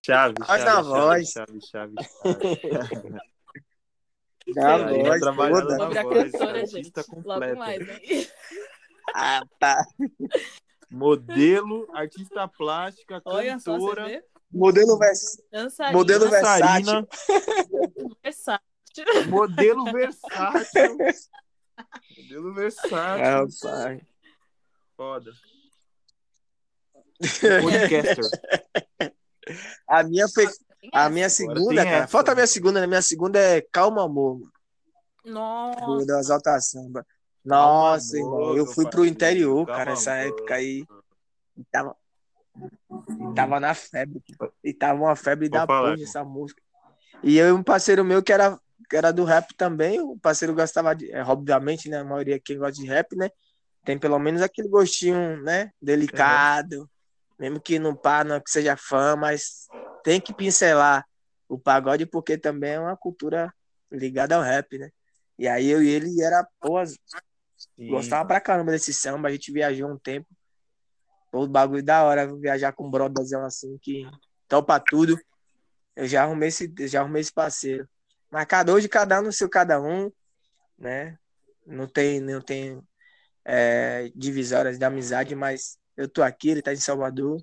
Chave, 0.08 0.36
chave, 0.42 0.62
chave, 0.62 0.88
voz. 0.88 1.28
chave, 1.28 1.60
chave, 1.60 1.94
chave. 2.02 3.18
Da 4.54 4.88
Sim, 4.88 5.02
voz, 5.02 5.20
trabalhando 5.20 5.60
toda. 5.62 5.78
na 5.78 6.02
voz, 6.02 6.32
cantora, 6.32 6.60
artista 6.60 7.02
gente. 7.02 7.10
Logo 7.24 7.40
completa. 7.40 7.54
mais, 7.56 7.86
né? 7.86 8.00
Ah, 9.14 9.42
tá. 9.58 9.86
Modelo, 10.90 11.88
artista 11.94 12.46
plástica, 12.46 13.22
Olha 13.24 13.52
cantora? 13.54 14.22
Modelo 14.52 14.98
vers... 14.98 15.42
Dançarina, 15.50 15.96
Modelo 15.96 16.28
dançarina, 16.30 17.08
versátil. 18.22 18.66
modelo 19.28 19.84
versátil. 19.92 20.98
modelo 22.18 22.54
versátil. 22.54 23.24
Ah, 23.24 23.46
pai. 23.62 24.00
Foda. 24.94 25.32
Podcaster. 27.62 28.24
A 29.86 30.02
minha 30.02 30.28
foi. 30.28 30.46
A 30.92 31.08
minha 31.08 31.28
segunda, 31.28 31.84
cara. 31.84 31.96
essa. 31.96 32.08
Falta 32.08 32.32
a 32.32 32.34
minha 32.34 32.46
segunda, 32.46 32.80
né? 32.80 32.86
Minha 32.86 33.02
segunda 33.02 33.38
é 33.38 33.60
Calma 33.60 34.04
Amor, 34.04 34.38
mano, 34.38 34.52
Nossa, 35.24 36.06
do 36.06 36.18
Exalta 36.18 36.60
Samba. 36.60 37.04
Calma, 37.46 37.90
Nossa, 37.90 38.16
amor, 38.16 38.40
irmão. 38.40 38.56
Eu 38.56 38.66
fui 38.66 38.88
pro 38.88 39.06
interior, 39.06 39.66
calma, 39.66 39.78
cara, 39.78 39.92
essa 39.92 40.14
época 40.14 40.54
aí. 40.54 40.84
E 41.56 41.64
tava, 41.64 41.96
e 42.60 43.34
tava 43.34 43.60
na 43.60 43.74
febre. 43.74 44.22
E 44.62 44.72
tava 44.72 45.00
uma 45.00 45.16
febre 45.16 45.48
da 45.48 45.66
falar, 45.66 45.90
porra 45.90 46.02
essa 46.02 46.24
música. 46.24 46.62
E 47.22 47.36
eu 47.36 47.48
e 47.48 47.52
um 47.52 47.62
parceiro 47.62 48.04
meu 48.04 48.22
que 48.22 48.32
era, 48.32 48.58
que 48.88 48.96
era 48.96 49.12
do 49.12 49.24
rap 49.24 49.52
também. 49.56 50.00
O 50.00 50.18
parceiro 50.18 50.54
gostava 50.54 50.94
de. 50.94 51.10
É, 51.10 51.22
obviamente, 51.24 51.88
né? 51.88 51.98
A 51.98 52.04
maioria 52.04 52.38
quem 52.38 52.58
gosta 52.58 52.80
de 52.80 52.86
rap, 52.86 53.16
né? 53.16 53.30
Tem 53.84 53.98
pelo 53.98 54.18
menos 54.18 54.42
aquele 54.42 54.68
gostinho, 54.68 55.42
né? 55.42 55.72
Delicado. 55.80 56.88
Mesmo 57.38 57.60
que 57.60 57.78
não 57.78 57.94
pá, 57.94 58.24
não 58.24 58.40
que 58.40 58.50
seja 58.50 58.76
fã, 58.76 59.14
mas 59.16 59.68
tem 60.02 60.20
que 60.20 60.32
pincelar 60.32 61.04
o 61.48 61.58
pagode 61.58 62.06
porque 62.06 62.36
também 62.36 62.72
é 62.72 62.80
uma 62.80 62.96
cultura 62.96 63.52
ligada 63.90 64.36
ao 64.36 64.42
rap, 64.42 64.78
né? 64.78 64.90
E 65.38 65.46
aí 65.46 65.68
eu 65.68 65.82
e 65.82 65.88
ele 65.88 66.20
era, 66.22 66.46
pô, 66.60 66.84
Sim. 66.84 67.88
gostava 67.88 68.26
pra 68.26 68.40
caramba 68.40 68.72
desse 68.72 68.92
samba, 68.92 69.28
a 69.28 69.32
gente 69.32 69.52
viajou 69.52 69.88
um 69.88 69.98
tempo. 69.98 70.28
Pô, 71.30 71.44
o 71.44 71.48
bagulho 71.48 71.82
da 71.82 72.04
hora, 72.04 72.34
viajar 72.36 72.72
com 72.72 72.86
um 72.86 72.90
brotherzão 72.90 73.44
assim 73.44 73.78
que 73.78 74.08
topa 74.48 74.80
tudo. 74.80 75.18
Eu 75.94 76.06
já 76.06 76.22
arrumei 76.22 76.48
esse, 76.48 76.72
já 76.86 77.00
arrumei 77.00 77.20
esse 77.20 77.32
parceiro. 77.32 77.88
Mas 78.30 78.46
cada 78.46 78.72
hoje, 78.72 78.88
cada 78.88 79.20
um 79.20 79.24
no 79.24 79.32
seu 79.32 79.48
cada 79.48 79.80
um, 79.80 80.10
né? 80.78 81.18
Não 81.66 81.86
tem, 81.86 82.20
não 82.20 82.40
tem 82.40 82.82
é, 83.44 84.10
divisórias 84.14 84.78
de 84.78 84.84
amizade, 84.84 85.34
mas 85.34 85.78
eu 85.96 86.08
tô 86.08 86.22
aqui, 86.22 86.50
ele 86.50 86.62
tá 86.62 86.72
em 86.72 86.76
Salvador. 86.76 87.42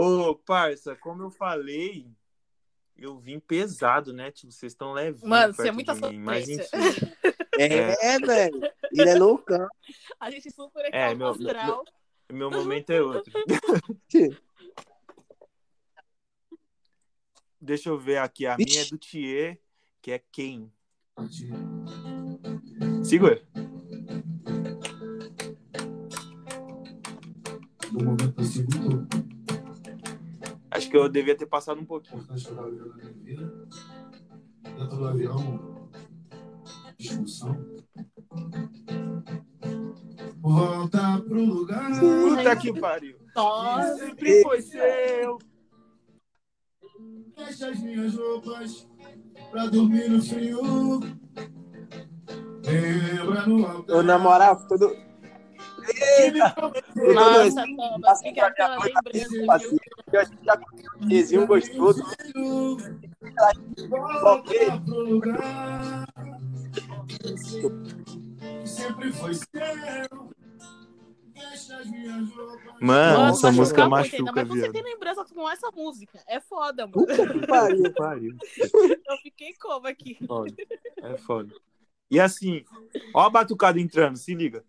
Ô, 0.00 0.34
parça, 0.36 0.94
como 0.96 1.22
eu 1.24 1.30
falei, 1.30 2.08
eu 2.96 3.18
vim 3.18 3.38
pesado, 3.40 4.12
né? 4.12 4.30
Tipo, 4.30 4.52
vocês 4.52 4.72
estão 4.72 4.92
levinhos. 4.92 5.28
Mano, 5.28 5.52
você 5.54 5.68
é 5.68 5.72
muita 5.72 5.94
mas 5.94 6.44
sofrência. 6.44 6.70
enfim. 6.78 7.12
É, 7.58 8.18
velho. 8.20 8.60
Ele 8.92 9.10
é 9.10 9.14
loucão. 9.18 9.66
A 10.20 10.30
gente 10.30 10.50
super 10.52 10.84
é, 10.84 10.90
É, 10.92 11.10
é 11.10 11.14
meu- 11.14 11.28
astral. 11.28 11.84
Meu 12.30 12.50
momento 12.50 12.90
é 12.90 13.02
outro. 13.02 13.32
Deixa 17.60 17.88
eu 17.88 17.98
ver 17.98 18.18
aqui. 18.18 18.46
A 18.46 18.56
minha 18.56 18.82
é 18.82 18.84
do 18.84 18.96
Thier, 18.98 19.58
que 20.00 20.12
é 20.12 20.18
quem? 20.30 20.72
Segura. 23.02 23.42
O 27.90 28.04
momento 28.04 28.42
muito 28.80 29.37
Acho 30.78 30.90
que 30.90 30.96
eu 30.96 31.08
devia 31.08 31.36
ter 31.36 31.46
passado 31.46 31.80
um 31.80 31.84
pouquinho. 31.84 32.24
Dentro 34.62 34.96
do 34.96 35.08
avião, 35.08 35.90
discussão. 36.96 37.66
Volta 40.36 41.20
pro 41.26 41.44
lugar. 41.44 41.90
Puta 41.98 42.54
que 42.54 42.72
pariu. 42.78 43.18
Nossa, 43.34 43.96
Sempre 43.96 44.42
foi 44.44 44.62
seu. 44.62 45.38
Fecha 47.36 47.70
as 47.70 47.80
minhas 47.80 48.14
roupas 48.14 48.88
pra 49.50 49.66
dormir 49.66 50.08
no 50.08 50.22
frio. 50.22 51.00
Lembra 52.64 53.46
no 53.48 53.66
altar. 53.66 53.96
Ô, 53.96 54.02
na 54.04 54.16
moral, 54.16 54.68
todo. 54.68 54.94
Eita! 56.20 56.54
Nossa. 57.14 57.64
Toma, 57.64 58.16
fica 58.22 58.46
aquela 58.46 58.76
lembrança, 58.76 59.28
viu? 59.58 59.78
Eu 60.12 60.20
acho 60.20 60.30
que 60.30 60.44
já 60.44 60.56
comi 60.56 60.82
um 61.02 61.08
desenho 61.08 61.46
gostoso. 61.46 62.02
Sempre 68.64 69.12
foi 69.12 69.34
seu. 69.34 70.38
Mano, 72.80 73.18
Mano, 73.18 73.30
essa 73.30 73.52
música 73.52 73.88
machuca 73.88 74.16
ainda 74.16 74.32
machuca, 74.32 74.48
Mas 74.48 74.60
você 74.60 74.72
tem 74.72 74.82
lembrança 74.82 75.24
com 75.24 75.48
essa 75.48 75.70
música. 75.70 76.22
É 76.26 76.40
foda, 76.40 76.86
mano. 76.86 76.92
Puta 76.92 77.26
que 77.26 77.46
pariu. 77.46 77.94
Pariu. 77.94 78.36
Eu 78.56 79.16
fiquei 79.22 79.54
como 79.54 79.86
aqui. 79.86 80.18
Foda. 80.26 80.54
É 80.96 81.16
foda. 81.16 81.54
E 82.10 82.18
assim, 82.18 82.64
ó 83.14 83.26
a 83.26 83.30
batucada 83.30 83.78
entrando, 83.78 84.16
se 84.16 84.34
liga. 84.34 84.64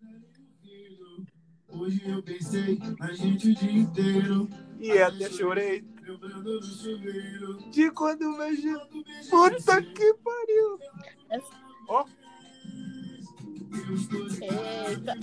Hoje 1.70 2.02
eu 2.08 2.22
pensei 2.22 2.80
na 3.00 3.14
gente 3.14 3.50
o 3.50 3.56
dia 3.56 3.72
inteiro. 3.72 4.50
E 4.80 4.98
até 4.98 5.30
chorei 5.30 5.82
de 7.72 7.92
quando 7.92 8.38
beijei. 8.38 8.74
Puta 9.30 9.82
que 9.82 10.14
pariu. 10.16 10.80
Ó. 11.90 12.06
Eita. 14.42 15.16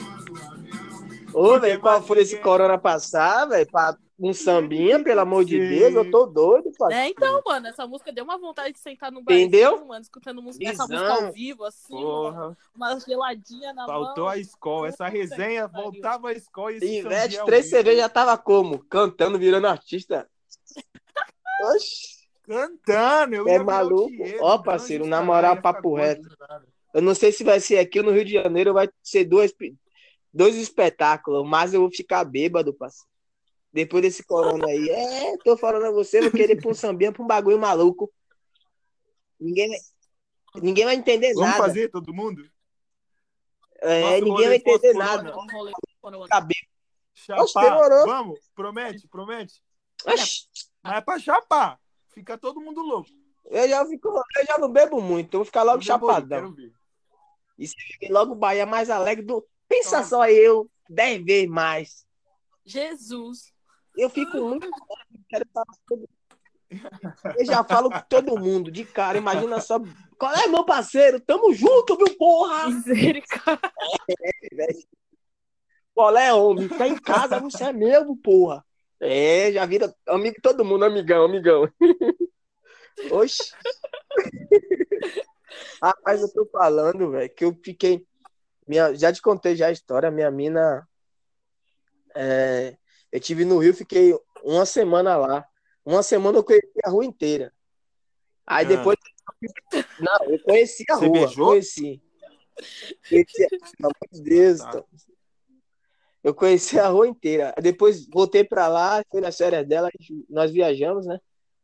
Ô, 1.32 1.59
velho, 1.61 1.80
qual 1.80 2.02
foi 2.02 2.20
esse 2.20 2.38
corona 2.38 2.78
passar, 2.78 3.46
velho? 3.46 3.66
Pra 3.70 3.96
um 4.18 4.32
sambinha, 4.32 5.02
pelo 5.02 5.20
amor 5.20 5.44
de 5.44 5.61
Sim. 5.61 5.68
Deus, 5.68 5.94
eu 5.94 6.11
tô 6.11 6.24
doido, 6.26 6.72
pai. 6.78 6.94
É, 6.94 7.09
então, 7.09 7.42
mano, 7.44 7.66
essa 7.66 7.87
música 7.87 8.11
deu 8.12 8.24
uma 8.24 8.38
vontade 8.38 8.72
de 8.72 8.78
sentar 8.78 9.12
no 9.12 9.22
barzinho, 9.22 9.46
Entendeu? 9.46 9.87
mano, 9.87 10.00
escutando 10.00 10.40
música, 10.42 10.66
essa 10.70 10.87
música 10.87 11.12
ao 11.12 11.32
vivo, 11.32 11.64
assim, 11.64 11.92
Porra, 11.94 12.56
uma 12.74 12.98
geladinha 12.98 13.74
na 13.74 13.85
faltou 13.85 14.24
mão. 14.24 14.32
a 14.32 14.38
escola. 14.38 14.88
Essa 14.88 15.06
resenha 15.09 15.66
voltava 15.66 16.30
a 16.30 16.32
escola 16.32 16.72
e 16.72 16.76
esse 16.76 16.98
Ivete, 17.00 17.44
três 17.44 17.68
cervejas 17.68 18.00
já 18.00 18.09
tava 18.09 18.38
como? 18.38 18.78
Cantando, 18.85 19.38
virando 19.38 19.66
artista. 19.66 20.26
Oxi. 21.74 22.16
Cantando, 22.46 23.35
eu 23.35 23.48
É 23.48 23.59
maluco? 23.59 24.11
Ó, 24.40 24.56
parceiro, 24.59 25.04
na 25.04 25.20
moral, 25.20 25.61
papo 25.61 25.94
reto. 25.94 26.28
nada. 26.48 26.64
Eu 26.96 27.02
não 27.02 27.14
sei 27.14 27.30
se 27.30 27.44
vai 27.44 27.61
ser 27.61 27.76
aqui 27.76 27.98
ou 27.98 28.06
no 28.06 28.11
Rio 28.11 28.24
de 28.24 28.32
Janeiro, 28.32 28.72
vai 28.72 28.88
ser 29.02 29.26
dois, 29.26 29.52
dois 30.32 30.54
espetáculos, 30.56 31.46
mas 31.46 31.74
eu 31.74 31.80
vou 31.82 31.90
ficar 31.90 32.24
bêbado, 32.24 32.72
parceiro. 32.72 33.06
Depois 33.70 34.00
desse 34.00 34.24
corona 34.24 34.66
aí. 34.66 34.88
É, 34.88 35.37
tô 35.44 35.59
falando 35.59 35.85
a 35.85 35.90
você, 35.90 36.22
vou 36.22 36.30
querer 36.30 36.54
ir 36.54 36.61
pra 36.62 36.70
um 36.70 36.74
sambinha, 36.74 37.12
pra 37.12 37.22
um 37.22 37.26
bagulho 37.26 37.59
maluco. 37.59 38.11
Ninguém 39.38 39.68
vai, 39.68 39.78
ninguém 40.62 40.85
vai 40.87 40.94
entender 40.94 41.35
Vamos 41.35 41.50
nada. 41.50 41.62
fazer, 41.64 41.90
todo 41.90 42.14
mundo? 42.14 42.48
É, 43.82 44.00
Nosso 44.00 44.24
ninguém 44.24 44.46
vai 44.46 44.56
entender 44.56 44.94
nada. 44.94 45.30
Eu-. 45.30 45.37
Oxe, 47.37 47.52
Chapar. 47.52 47.62
demorou. 47.62 48.06
Vamos, 48.06 48.40
promete, 48.54 49.06
promete. 49.06 49.62
Oxi, 50.06 50.46
Mas 50.82 50.94
é 50.96 51.00
pra 51.02 51.18
chapar. 51.18 51.78
Fica 52.09 52.38
todo 52.38 52.59
mundo 52.59 52.80
louco. 52.80 53.11
Eu 53.44 53.68
já, 53.68 53.85
fico, 53.85 54.09
eu 54.09 54.46
já 54.46 54.56
não 54.56 54.72
bebo 54.72 54.98
muito, 55.02 55.35
eu 55.35 55.40
vou 55.40 55.44
ficar 55.44 55.62
logo 55.62 55.85
Demorou, 55.85 56.09
chapadão. 56.09 56.40
quero 56.40 56.54
ver. 56.54 56.72
E 57.59 57.66
se 57.66 57.75
fiquei 57.77 58.09
logo 58.11 58.33
o 58.33 58.37
Bahia 58.37 58.66
mais 58.66 58.90
alegre 58.90 59.25
do. 59.25 59.47
Pensa 59.69 60.03
só 60.03 60.29
eu, 60.29 60.71
dez 60.88 61.25
vezes 61.25 61.49
mais. 61.49 62.07
Jesus. 62.64 63.53
Eu 63.97 64.11
fico 64.11 64.37
muito. 64.38 64.69
Eu 67.38 67.45
já 67.45 67.64
falo 67.64 67.90
com 67.90 68.01
todo 68.09 68.38
mundo, 68.38 68.71
de 68.71 68.85
cara. 68.85 69.16
Imagina 69.16 69.61
só. 69.61 69.81
Qual 70.19 70.35
é, 70.35 70.47
meu 70.47 70.64
parceiro? 70.64 71.21
Tamo 71.21 71.53
junto, 71.53 71.97
viu, 71.97 72.16
porra? 72.16 72.69
Misericórdia. 72.69 73.73
Qual 75.95 76.16
é, 76.16 76.33
homem? 76.35 76.69
Tá 76.69 76.87
em 76.87 76.99
casa, 76.99 77.40
você 77.40 77.64
é 77.64 77.73
meu, 77.73 78.16
porra. 78.16 78.64
É, 79.01 79.53
já 79.53 79.64
vira 79.66 79.95
amigo 80.07 80.37
todo 80.42 80.64
mundo, 80.64 80.85
amigão, 80.85 81.25
amigão. 81.25 81.71
Oxi. 83.11 83.53
Rapaz, 85.83 86.21
eu 86.23 86.33
tô 86.33 86.47
falando, 86.47 87.11
velho, 87.11 87.35
que 87.35 87.45
eu 87.45 87.55
fiquei. 87.64 88.07
Minha, 88.66 88.95
já 88.95 89.12
te 89.12 89.23
contei 89.23 89.55
já 89.57 89.69
a 89.69 89.73
história, 89.73 90.11
minha 90.11 90.31
mina. 90.31 90.87
é, 92.14 92.77
eu 93.12 93.21
tive 93.21 93.45
no 93.45 93.59
Rio, 93.59 93.75
fiquei 93.75 94.12
uma 94.42 94.64
semana 94.66 95.16
lá. 95.16 95.47
Uma 95.85 96.03
semana 96.03 96.38
eu 96.38 96.45
conheci 96.45 96.73
a 96.85 96.90
rua 96.90 97.05
inteira. 97.05 97.53
Aí 98.47 98.64
Ah. 98.64 98.69
depois. 98.69 98.97
Não, 100.01 100.31
eu 100.33 100.38
conheci 100.40 100.85
a 100.90 100.95
Você 100.97 101.07
rua. 101.07 101.12
beijou? 101.12 101.47
Conheci. 101.49 102.03
Conheci, 103.09 103.49
pelo 103.49 103.62
amor 103.83 103.95
de 104.11 104.23
Deus. 104.23 104.59
Tá. 104.61 104.69
então. 104.71 104.87
Eu 106.25 106.35
conheci 106.35 106.79
a 106.79 106.88
rua 106.88 107.07
inteira. 107.07 107.55
Aí 107.57 107.62
Depois 107.62 108.07
voltei 108.09 108.42
pra 108.42 108.66
lá, 108.66 109.03
fui 109.11 109.21
nas 109.21 109.37
férias 109.37 109.66
dela, 109.66 109.88
nós 110.29 110.51
viajamos, 110.51 111.07
né? 111.07 111.21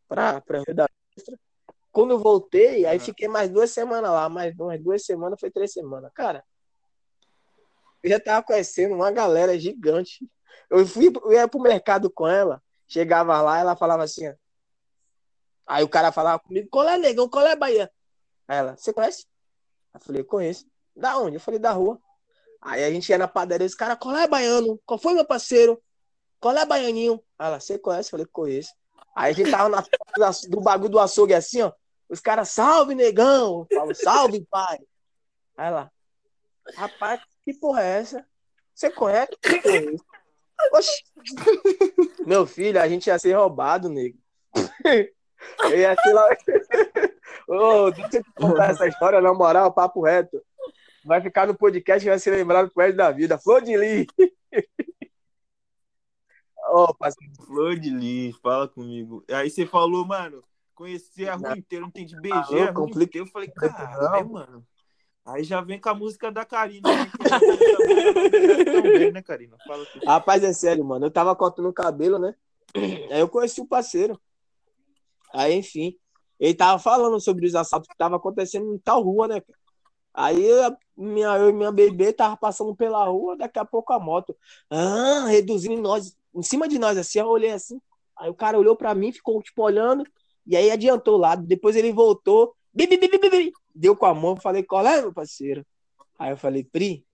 Pra, 0.06 0.40
pra 0.40 0.58
Rio 0.64 0.74
da 0.74 0.86
Vista. 1.16 1.36
Quando 1.92 2.12
eu 2.12 2.18
voltei, 2.18 2.86
aí 2.86 2.96
Aham. 2.96 3.04
fiquei 3.04 3.28
mais 3.28 3.50
duas 3.50 3.70
semanas 3.70 4.10
lá. 4.10 4.28
Mais 4.28 4.58
umas 4.58 4.82
duas 4.82 5.04
semanas, 5.04 5.38
foi 5.38 5.50
três 5.50 5.72
semanas. 5.72 6.10
Cara, 6.14 6.42
eu 8.02 8.10
já 8.10 8.18
tava 8.18 8.44
conhecendo 8.44 8.94
uma 8.94 9.10
galera 9.10 9.58
gigante. 9.58 10.26
Eu 10.70 10.86
fui, 10.86 11.12
eu 11.22 11.32
ia 11.32 11.46
pro 11.46 11.60
mercado 11.60 12.10
com 12.10 12.26
ela, 12.26 12.62
chegava 12.88 13.40
lá, 13.42 13.58
ela 13.58 13.76
falava 13.76 14.02
assim, 14.02 14.28
ó. 14.28 14.34
Aí 15.66 15.84
o 15.84 15.88
cara 15.88 16.10
falava 16.10 16.38
comigo, 16.40 16.68
qual 16.70 16.88
é, 16.88 16.98
negão, 16.98 17.28
qual 17.28 17.46
é, 17.46 17.54
Bahia? 17.54 17.90
Aí 18.48 18.58
ela, 18.58 18.76
você 18.76 18.92
conhece? 18.92 19.26
Eu 19.94 20.00
falei, 20.00 20.24
conheço. 20.24 20.66
Da 20.96 21.18
onde? 21.18 21.36
Eu 21.36 21.40
falei, 21.40 21.60
da 21.60 21.72
rua. 21.72 22.00
Aí 22.60 22.82
a 22.84 22.90
gente 22.90 23.08
ia 23.08 23.18
na 23.18 23.28
padaria, 23.28 23.66
esse 23.66 23.76
cara, 23.76 23.96
qual 23.96 24.16
é, 24.16 24.26
baiano? 24.26 24.80
Qual 24.84 24.98
foi, 24.98 25.14
meu 25.14 25.24
parceiro? 25.24 25.80
Qual 26.40 26.56
é, 26.56 26.64
baianinho? 26.64 27.22
Aí 27.38 27.48
ela, 27.48 27.60
você 27.60 27.78
conhece? 27.78 28.08
Eu 28.08 28.10
falei, 28.12 28.26
conheço. 28.26 28.74
Aí 29.14 29.30
a 29.30 29.34
gente 29.34 29.50
tava 29.50 29.68
na 29.68 29.84
do 30.48 30.60
bagulho 30.60 30.90
do 30.90 30.98
açougue 30.98 31.34
assim, 31.34 31.62
ó. 31.62 31.72
Os 32.12 32.20
caras, 32.20 32.50
salve, 32.50 32.94
negão. 32.94 33.66
Eu 33.70 33.78
falo, 33.78 33.94
salve, 33.94 34.44
pai. 34.50 34.78
Aí 35.56 35.68
ela, 35.68 35.90
rapaz, 36.76 37.22
que 37.42 37.54
porra 37.54 37.82
é 37.82 38.00
essa? 38.00 38.26
Você 38.74 38.90
conhece? 38.90 39.32
Oxi. 40.74 41.02
Meu 42.26 42.46
filho, 42.46 42.78
a 42.78 42.86
gente 42.86 43.06
ia 43.06 43.18
ser 43.18 43.32
roubado, 43.32 43.88
nego. 43.88 44.18
Eu 45.64 45.76
ia 45.76 45.96
ser 45.96 46.12
lá. 46.12 46.28
Ô, 47.48 47.90
deixa 47.90 48.18
eu 48.18 48.22
te 48.22 48.32
contar 48.34 48.70
essa 48.70 48.86
história, 48.86 49.20
na 49.20 49.34
moral, 49.34 49.72
papo 49.72 50.02
reto. 50.02 50.40
Vai 51.04 51.20
ficar 51.20 51.48
no 51.48 51.54
podcast 51.56 52.06
e 52.06 52.10
vai 52.10 52.18
ser 52.18 52.30
lembrado 52.30 52.70
pro 52.70 52.84
resto 52.84 52.96
da 52.96 53.10
vida. 53.10 53.36
Flor 53.38 53.60
de 53.60 53.76
Lis. 53.76 54.06
Ô, 56.70 56.94
parceiro, 56.94 57.32
Flor 57.44 57.76
de 57.76 57.90
Lis, 57.90 58.36
fala 58.36 58.68
comigo. 58.68 59.24
Aí 59.28 59.50
você 59.50 59.66
falou, 59.66 60.06
mano, 60.06 60.44
conhecer 60.74 61.28
a 61.28 61.34
rua 61.34 61.56
inteira, 61.56 61.82
não 61.82 61.88
entendi, 61.88 62.20
beijei 62.20 62.38
a 62.38 62.42
rua 62.42 62.66
Tá 62.66 62.72
complica-. 62.72 63.18
Eu 63.18 63.26
falei, 63.26 63.48
caralho, 63.50 64.30
mano. 64.30 64.66
Aí 65.24 65.44
já 65.44 65.60
vem 65.60 65.80
com 65.80 65.88
a 65.88 65.94
música 65.94 66.32
da 66.32 66.44
Karina. 66.44 66.88
Né? 66.88 67.10
Também, 68.64 69.12
né, 69.12 69.22
Karina? 69.22 69.56
Fala 69.64 69.86
tudo. 69.86 70.04
Rapaz, 70.04 70.42
é 70.42 70.52
sério, 70.52 70.84
mano. 70.84 71.06
Eu 71.06 71.10
tava 71.10 71.34
cortando 71.36 71.68
o 71.68 71.72
cabelo, 71.72 72.18
né? 72.18 72.34
Aí 72.74 73.20
eu 73.20 73.28
conheci 73.28 73.60
o 73.60 73.66
parceiro. 73.66 74.20
Aí, 75.32 75.54
enfim, 75.54 75.96
ele 76.40 76.54
tava 76.54 76.78
falando 76.78 77.20
sobre 77.20 77.46
os 77.46 77.54
assaltos 77.54 77.88
que 77.88 77.96
tava 77.96 78.16
acontecendo 78.16 78.74
em 78.74 78.78
tal 78.78 79.00
rua, 79.02 79.28
né? 79.28 79.40
cara? 79.40 79.58
Aí 80.14 80.44
eu, 80.44 80.76
minha, 80.96 81.28
eu 81.38 81.50
e 81.50 81.52
minha 81.52 81.72
bebê 81.72 82.12
tava 82.12 82.36
passando 82.36 82.74
pela 82.76 83.04
rua, 83.04 83.36
daqui 83.36 83.58
a 83.58 83.64
pouco 83.64 83.92
a 83.92 84.00
moto, 84.00 84.36
ah, 84.68 85.26
reduzindo 85.28 85.80
nós, 85.80 86.16
em 86.34 86.42
cima 86.42 86.68
de 86.68 86.78
nós, 86.78 86.98
assim, 86.98 87.18
eu 87.18 87.28
olhei 87.28 87.52
assim. 87.52 87.80
Aí 88.18 88.28
o 88.28 88.34
cara 88.34 88.58
olhou 88.58 88.76
pra 88.76 88.94
mim, 88.94 89.10
ficou 89.10 89.42
tipo 89.42 89.62
olhando, 89.62 90.04
e 90.46 90.56
aí 90.56 90.70
adiantou 90.70 91.14
o 91.14 91.18
lado. 91.18 91.46
Depois 91.46 91.76
ele 91.76 91.92
voltou, 91.92 92.54
bi, 92.72 92.86
bi, 92.86 92.96
bi, 92.98 93.52
deu 93.74 93.96
com 93.96 94.06
a 94.06 94.14
mão, 94.14 94.36
falei, 94.36 94.62
qual 94.62 94.86
é, 94.86 95.00
meu 95.00 95.12
parceiro? 95.12 95.64
Aí 96.18 96.30
eu 96.30 96.36
falei, 96.36 96.64
Pri, 96.64 97.04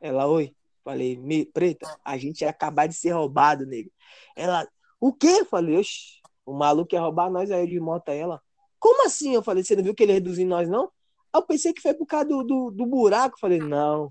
ela, 0.00 0.26
oi. 0.26 0.54
Falei, 0.84 1.18
"Me- 1.18 1.44
preta, 1.44 1.86
a 2.02 2.16
gente 2.16 2.40
ia 2.40 2.48
acabar 2.48 2.86
de 2.86 2.94
ser 2.94 3.10
roubado, 3.10 3.66
nego. 3.66 3.90
Ela, 4.34 4.66
o 4.98 5.12
quê? 5.12 5.26
Eu 5.40 5.44
falei, 5.44 5.76
oxi, 5.76 6.18
o 6.46 6.54
maluco 6.54 6.94
ia 6.94 7.00
roubar 7.02 7.30
nós 7.30 7.50
aí 7.50 7.66
de 7.66 7.78
moto. 7.78 8.08
Ela, 8.08 8.40
como 8.78 9.04
assim? 9.04 9.34
Eu 9.34 9.42
falei, 9.42 9.62
você 9.62 9.76
não 9.76 9.82
viu 9.84 9.94
que 9.94 10.02
ele 10.02 10.14
reduziu 10.14 10.46
nós, 10.46 10.66
não? 10.66 10.90
Eu 11.34 11.42
pensei 11.42 11.74
que 11.74 11.82
foi 11.82 11.92
por 11.92 12.06
causa 12.06 12.24
do, 12.24 12.42
do, 12.42 12.70
do 12.70 12.86
buraco. 12.86 13.34
Eu 13.36 13.40
falei, 13.40 13.58
não, 13.58 14.10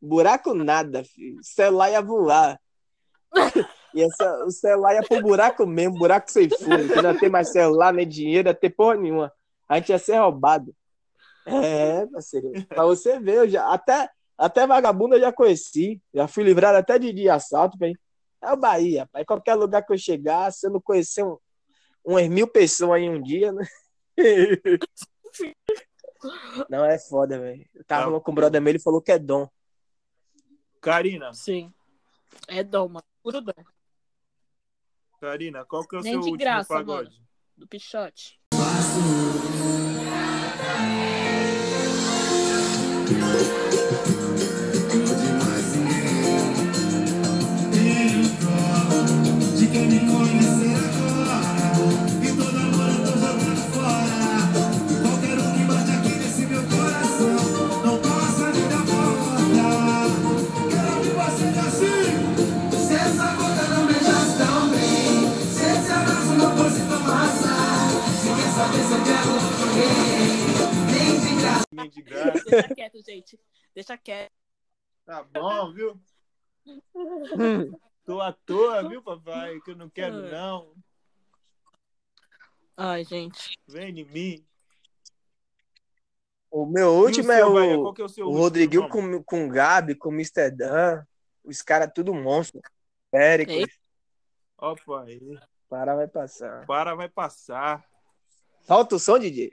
buraco 0.00 0.54
nada, 0.54 1.04
filho. 1.04 1.40
O 1.40 1.44
celular 1.44 1.90
ia 1.90 2.00
voar. 2.00 2.58
E 3.94 4.02
essa, 4.02 4.44
o 4.44 4.50
celular 4.50 4.94
ia 4.94 5.02
pro 5.02 5.22
buraco 5.22 5.64
mesmo, 5.64 5.98
buraco 5.98 6.30
sem 6.30 6.48
fundo. 6.50 6.88
Que 6.88 7.00
não 7.00 7.12
ia 7.12 7.18
ter 7.18 7.30
mais 7.30 7.50
celular, 7.50 7.92
nem 7.92 8.06
dinheiro, 8.06 8.48
ia 8.48 8.54
ter 8.54 8.70
porra 8.70 8.96
nenhuma. 8.96 9.32
A 9.68 9.76
gente 9.76 9.90
ia 9.90 9.98
ser 9.98 10.18
roubado. 10.18 10.74
É, 11.46 12.06
parceiro. 12.06 12.50
Pra 12.66 12.84
você 12.84 13.20
ver, 13.20 13.36
eu 13.36 13.48
já, 13.48 13.72
até, 13.72 14.10
até 14.36 14.66
vagabundo 14.66 15.14
eu 15.14 15.20
já 15.20 15.32
conheci. 15.32 16.02
Já 16.12 16.26
fui 16.26 16.42
livrado 16.42 16.76
até 16.76 16.98
de, 16.98 17.12
de 17.12 17.28
assalto, 17.28 17.78
velho. 17.78 17.96
É 18.42 18.52
o 18.52 18.56
Bahia, 18.56 19.08
pai. 19.12 19.24
Qualquer 19.24 19.54
lugar 19.54 19.86
que 19.86 19.92
eu 19.92 19.98
chegar, 19.98 20.52
se 20.52 20.66
eu 20.66 20.70
não 20.72 20.80
conhecer 20.80 21.24
um, 21.24 21.38
umas 22.04 22.28
mil 22.28 22.48
pessoas 22.48 23.00
em 23.00 23.10
um 23.10 23.22
dia, 23.22 23.52
né? 23.52 23.64
Não, 26.70 26.84
é 26.84 26.98
foda, 26.98 27.38
velho. 27.38 27.66
Eu 27.74 27.84
tava 27.84 28.04
falando 28.04 28.22
com 28.22 28.32
o 28.32 28.34
brother 28.34 28.60
meu, 28.60 28.70
ele 28.70 28.78
falou 28.78 29.02
que 29.02 29.12
é 29.12 29.18
dom. 29.18 29.46
Karina, 30.80 31.32
Sim. 31.32 31.72
É 32.48 32.62
dom, 32.62 32.88
mano. 32.88 33.04
Puro 33.22 33.40
dom. 33.40 33.52
Karina, 35.24 35.64
qual 35.64 35.86
que 35.88 35.96
é 35.96 36.00
o 36.00 36.02
Nem 36.02 36.12
seu 36.12 36.20
de 36.20 36.30
último 36.32 36.38
graça, 36.38 36.74
pagode? 36.74 37.18
Do 37.56 37.66
Pichote. 37.66 38.38
De 49.56 49.66
quem 49.66 49.88
me 49.88 50.00
conhecer 50.12 50.53
graça. 72.04 72.44
Deixa 72.44 72.74
quieto, 72.74 73.04
gente. 73.04 73.40
Deixa 73.74 73.98
quieto. 73.98 74.32
Tá 75.04 75.22
bom, 75.22 75.72
viu? 75.72 76.00
Tô 78.04 78.20
à 78.20 78.32
toa, 78.32 78.88
viu, 78.88 79.02
papai? 79.02 79.60
Que 79.60 79.70
eu 79.70 79.76
não 79.76 79.88
quero, 79.88 80.30
não. 80.30 80.74
Ai, 82.76 83.04
gente. 83.04 83.58
Vem 83.66 84.00
em 84.00 84.04
mim. 84.04 84.46
O 86.50 86.66
meu 86.66 86.86
E 86.86 86.90
o 86.90 87.02
último 87.02 87.32
é 87.32 87.44
o, 87.44 87.82
Qual 87.82 87.94
que 87.94 88.02
é 88.02 88.04
o 88.04 88.08
seu 88.08 88.26
o 88.26 88.28
último 88.28 88.42
Rodriguinho 88.42 88.88
nome? 88.88 88.92
com, 88.92 89.24
com 89.24 89.46
o 89.46 89.50
Gabi, 89.50 89.94
com 89.94 90.10
o 90.10 90.12
Mr. 90.12 90.50
Dan. 90.50 91.04
Os 91.42 91.62
caras 91.62 91.90
tudo 91.94 92.14
monstro. 92.14 92.60
Péricles. 93.10 93.58
Ei. 93.58 93.66
Ó, 94.58 94.74
pai. 94.76 95.20
Para, 95.68 95.96
vai 95.96 96.06
passar. 96.06 96.66
Para, 96.66 96.94
vai 96.94 97.08
passar. 97.08 97.84
Solta 98.62 98.96
o 98.96 98.98
som, 98.98 99.18
DJ. 99.18 99.52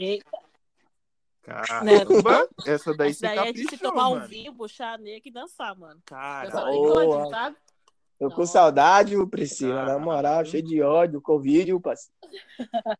Eita, 0.00 0.38
Caramba, 1.42 2.48
essa 2.66 2.96
daí 2.96 3.12
você 3.12 3.26
daí 3.26 3.48
é 3.48 3.52
de 3.52 3.58
se 3.60 3.64
caprichou, 3.66 3.90
tomar 3.90 4.08
um 4.08 4.14
mano. 4.14 4.28
vinho, 4.28 4.54
puxar 4.54 4.98
nele 4.98 5.20
e 5.22 5.30
dançar, 5.30 5.76
mano. 5.76 6.00
Cara, 6.06 6.48
Eu 6.48 6.80
gosto, 6.80 7.30
sabe? 7.30 7.56
Tô 8.18 8.30
com 8.30 8.40
Não. 8.40 8.46
saudade, 8.46 9.14
Priscila? 9.26 9.74
Na 9.74 9.86
Caralho. 9.86 10.00
moral, 10.04 10.44
cheio 10.46 10.62
de 10.62 10.80
ódio, 10.80 11.20
Covid, 11.20 11.78
parceiro? 11.80 12.14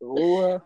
Boa. 0.00 0.64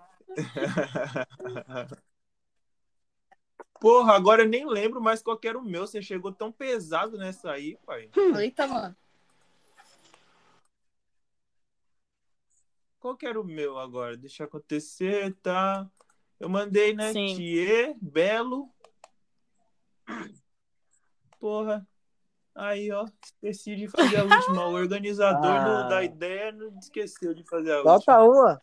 Porra, 3.81 4.14
agora 4.14 4.42
eu 4.42 4.48
nem 4.48 4.64
lembro 4.66 5.00
mais 5.00 5.20
qual 5.20 5.37
que 5.37 5.48
era 5.48 5.59
o 5.59 5.64
meu. 5.64 5.85
Você 5.87 6.00
chegou 6.00 6.33
tão 6.33 6.52
pesado 6.52 7.18
nessa 7.18 7.50
aí, 7.50 7.76
pai. 7.85 8.09
Eita, 8.40 8.66
mano. 8.68 8.96
Qual 13.00 13.16
que 13.16 13.26
era 13.26 13.40
o 13.40 13.44
meu 13.44 13.78
agora? 13.78 14.16
Deixa 14.16 14.44
acontecer, 14.44 15.34
tá? 15.37 15.88
Eu 16.38 16.48
mandei, 16.48 16.94
né? 16.94 17.12
Sim. 17.12 17.37
Thier, 17.37 17.96
Belo. 18.00 18.68
Porra. 21.38 21.87
Aí, 22.54 22.90
ó. 22.90 23.06
Esqueci 23.24 23.76
de 23.76 23.88
fazer 23.88 24.16
a 24.18 24.24
última. 24.24 24.66
O 24.66 24.72
organizador 24.74 25.40
do- 25.64 25.70
Ah. 25.70 25.88
da 25.88 26.02
ideia 26.02 26.50
não 26.52 26.76
esqueceu 26.78 27.32
de 27.34 27.44
fazer 27.44 27.72
a 27.72 27.82
Solta 27.82 28.20
última. 28.20 28.42
uma. 28.42 28.62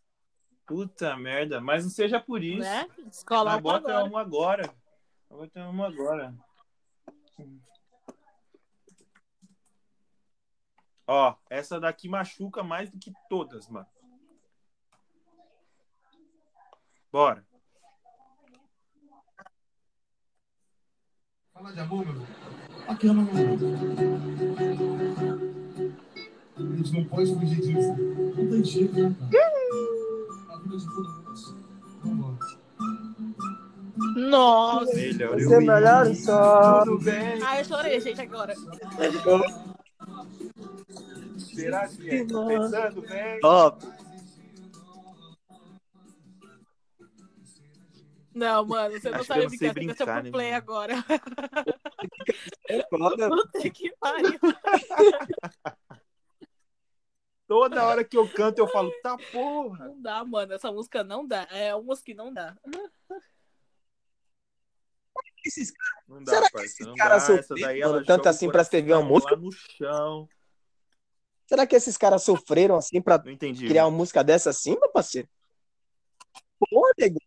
Puta 0.67 1.15
merda. 1.15 1.61
Mas 1.61 1.83
não 1.83 1.91
seja 1.91 2.19
por 2.19 2.43
isso. 2.43 2.59
Né? 2.59 2.89
Escola 3.09 3.53
Mas 3.53 3.61
bota 3.61 3.89
agora. 3.89 4.03
uma 4.05 4.21
agora. 4.21 4.75
Bota 5.29 5.69
uma 5.69 5.87
agora. 5.87 6.35
Ó, 11.07 11.35
essa 11.49 11.79
daqui 11.79 12.09
machuca 12.09 12.63
mais 12.63 12.89
do 12.89 12.97
que 12.97 13.13
todas, 13.29 13.67
mano. 13.69 13.85
Bora. 17.15 17.41
Fala 21.53 21.71
de 21.71 21.79
amor, 21.79 22.05
meu. 22.05 22.27
Aqui, 22.89 23.07
Maria. 23.07 23.47
A 26.57 26.75
gente 26.75 26.91
não 26.91 27.05
pode 27.05 27.33
fugir 27.33 27.61
disso. 27.61 27.95
Não 28.35 28.49
tem 28.49 28.63
jeito, 28.65 29.01
né, 29.01 29.15
cara? 29.31 29.47
A 30.49 30.57
vida 30.57 30.77
de 30.77 30.85
todo 30.87 31.09
mundo. 31.09 31.35
Vambora. 32.03 32.37
Nossa. 34.17 34.95
Melhor 34.95 35.39
Você 35.39 35.55
é 35.55 35.59
melhor 35.61 36.15
só. 36.15 36.83
Tudo 36.83 37.01
bem. 37.01 37.41
Ai, 37.41 37.61
eu 37.61 37.63
chorei, 37.63 38.01
gente, 38.01 38.19
agora. 38.19 38.53
Será 41.37 41.87
que 41.87 42.09
é? 42.09 42.25
Pensando 42.25 43.01
bem. 43.03 43.39
Top. 43.39 43.94
Não, 48.35 48.65
mano, 48.65 48.99
você 48.99 49.09
não 49.09 49.19
Acho 49.19 49.27
que 49.27 49.33
sabe 49.33 49.47
brincar, 49.47 49.57
que 49.57 49.57
ser 49.57 49.73
brincar, 49.73 50.05
pro 50.05 50.23
né, 50.23 50.31
play 50.31 50.51
mano? 50.51 50.57
agora. 50.57 50.93
É 52.67 52.83
foda. 52.89 53.29
Puta 53.29 53.69
que 53.69 53.95
pariu. 53.97 54.39
Toda 57.47 57.85
hora 57.85 58.03
que 58.03 58.17
eu 58.17 58.27
canto, 58.27 58.59
eu 58.59 58.67
falo, 58.67 58.91
tá 59.01 59.17
porra. 59.31 59.85
Não 59.87 60.01
dá, 60.01 60.25
mano. 60.25 60.53
Essa 60.53 60.69
música 60.69 61.01
não 61.01 61.25
dá. 61.25 61.47
É 61.49 61.73
uma 61.73 61.83
música 61.83 62.07
que 62.07 62.13
não 62.13 62.33
dá. 62.33 62.57
Esses 65.45 65.71
Não 66.05 66.21
dá, 66.21 66.33
Será 66.33 66.45
que 66.47 66.51
parça, 66.51 66.65
esses 66.65 66.87
não 66.87 66.95
caras 66.95 67.29
mano, 67.29 68.03
tanto 68.05 68.27
assim 68.27 68.49
pra 68.51 68.63
escrever 68.63 68.93
uma 68.95 69.03
música? 69.03 69.35
No 69.37 69.51
chão. 69.51 70.27
Será 71.47 71.65
que 71.65 71.75
esses 71.75 71.95
caras 71.95 72.23
sofreram 72.23 72.75
assim 72.75 73.01
pra 73.01 73.17
Não 73.19 73.31
entendi. 73.31 73.65
criar 73.67 73.85
uma 73.85 73.95
música 73.95 74.21
dessa 74.23 74.49
assim, 74.49 74.71
meu 74.77 74.91
parceiro? 74.91 75.29
Pô, 76.59 76.91
nego. 76.97 77.19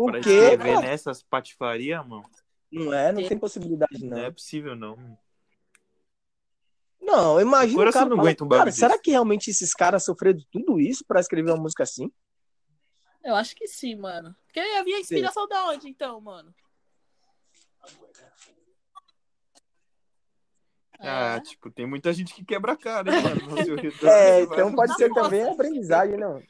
Por 0.00 0.12
Pra 0.12 0.20
quê, 0.22 0.30
escrever 0.30 0.80
nessas 0.80 1.22
patifarias, 1.22 2.06
mano. 2.06 2.24
Não 2.72 2.90
é, 2.94 3.12
não 3.12 3.28
tem 3.28 3.38
possibilidade, 3.38 4.02
Não 4.02 4.16
é 4.16 4.24
não. 4.24 4.32
possível, 4.32 4.74
não. 4.74 5.18
Não, 6.98 7.38
imagina 7.38 7.90
O 7.90 7.92
cara 7.92 8.06
não 8.08 8.16
fala, 8.16 8.30
um 8.30 8.34
bagulho 8.34 8.48
cara, 8.48 8.72
será 8.72 8.92
desse." 8.92 9.02
que 9.02 9.10
realmente 9.10 9.50
esses 9.50 9.74
caras 9.74 10.02
sofreram 10.02 10.40
tudo 10.50 10.80
isso 10.80 11.04
pra 11.06 11.20
escrever 11.20 11.50
uma 11.50 11.60
música 11.60 11.82
assim? 11.82 12.10
Eu 13.22 13.34
acho 13.36 13.54
que 13.54 13.68
sim, 13.68 13.94
mano. 13.94 14.34
Porque 14.46 14.58
havia 14.60 15.00
inspiração 15.00 15.46
da 15.46 15.66
onde, 15.68 15.86
então, 15.86 16.18
mano? 16.18 16.54
Ah, 20.98 21.36
É. 21.36 21.40
tipo, 21.40 21.70
tem 21.70 21.86
muita 21.86 22.10
gente 22.14 22.32
que 22.32 22.42
quebra 22.42 22.72
a 22.72 22.76
cara, 22.76 23.14
hein, 23.14 23.22
mano. 23.22 23.40
É, 24.02 24.40
então 24.40 24.74
pode 24.74 24.94
ser 24.94 25.12
também 25.12 25.42
aprendizagem, 25.46 26.16
não. 26.16 26.42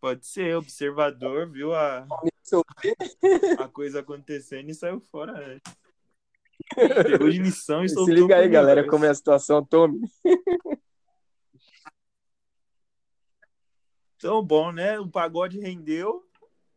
Pode 0.00 0.26
ser, 0.26 0.56
observador, 0.56 1.50
viu 1.50 1.74
a, 1.74 2.06
a 3.58 3.68
coisa 3.68 4.00
acontecendo 4.00 4.70
e 4.70 4.74
saiu 4.74 5.00
fora. 5.00 5.32
né? 5.32 5.60
Pegou 6.74 7.30
de 7.30 7.38
lição 7.38 7.84
e 7.84 7.88
Se 7.88 8.04
liga 8.06 8.36
aí, 8.36 8.48
galera, 8.48 8.86
como 8.86 9.04
é 9.04 9.08
a 9.08 9.14
situação, 9.14 9.64
Tommy. 9.64 10.00
Então, 14.16 14.42
bom, 14.42 14.72
né? 14.72 14.98
O 14.98 15.08
pagode 15.08 15.58
rendeu. 15.60 16.24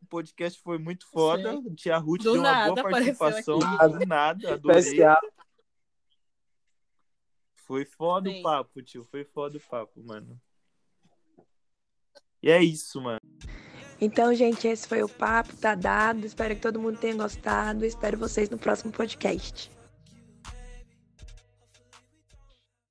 O 0.01 0.05
podcast 0.07 0.59
foi 0.61 0.77
muito 0.77 1.07
foda. 1.07 1.53
Sim. 1.53 1.75
Tia 1.75 1.97
Ruth 1.97 2.23
Do 2.23 2.33
deu 2.33 2.41
uma 2.41 2.65
boa 2.65 2.89
participação. 2.89 3.59
aqui. 3.59 3.99
Do 3.99 4.05
nada, 4.05 4.53
adorei. 4.53 4.79
Especial. 4.79 5.19
Foi 7.55 7.85
foda 7.85 8.29
Sim. 8.29 8.39
o 8.39 8.43
papo, 8.43 8.81
tio. 8.81 9.03
Foi 9.03 9.23
foda 9.23 9.57
o 9.57 9.61
papo, 9.61 10.01
mano. 10.03 10.39
E 12.47 12.49
é 12.49 12.63
isso, 12.63 13.01
mano. 13.01 13.19
Então, 13.99 14.33
gente, 14.33 14.69
esse 14.69 14.87
foi 14.87 15.03
o 15.03 15.09
papo, 15.09 15.53
tá 15.57 15.75
dado. 15.75 16.25
Espero 16.25 16.55
que 16.55 16.61
todo 16.61 16.79
mundo 16.79 16.97
tenha 16.97 17.13
gostado. 17.13 17.83
Espero 17.83 18.17
vocês 18.17 18.49
no 18.49 18.57
próximo 18.57 18.89
podcast. 18.89 19.69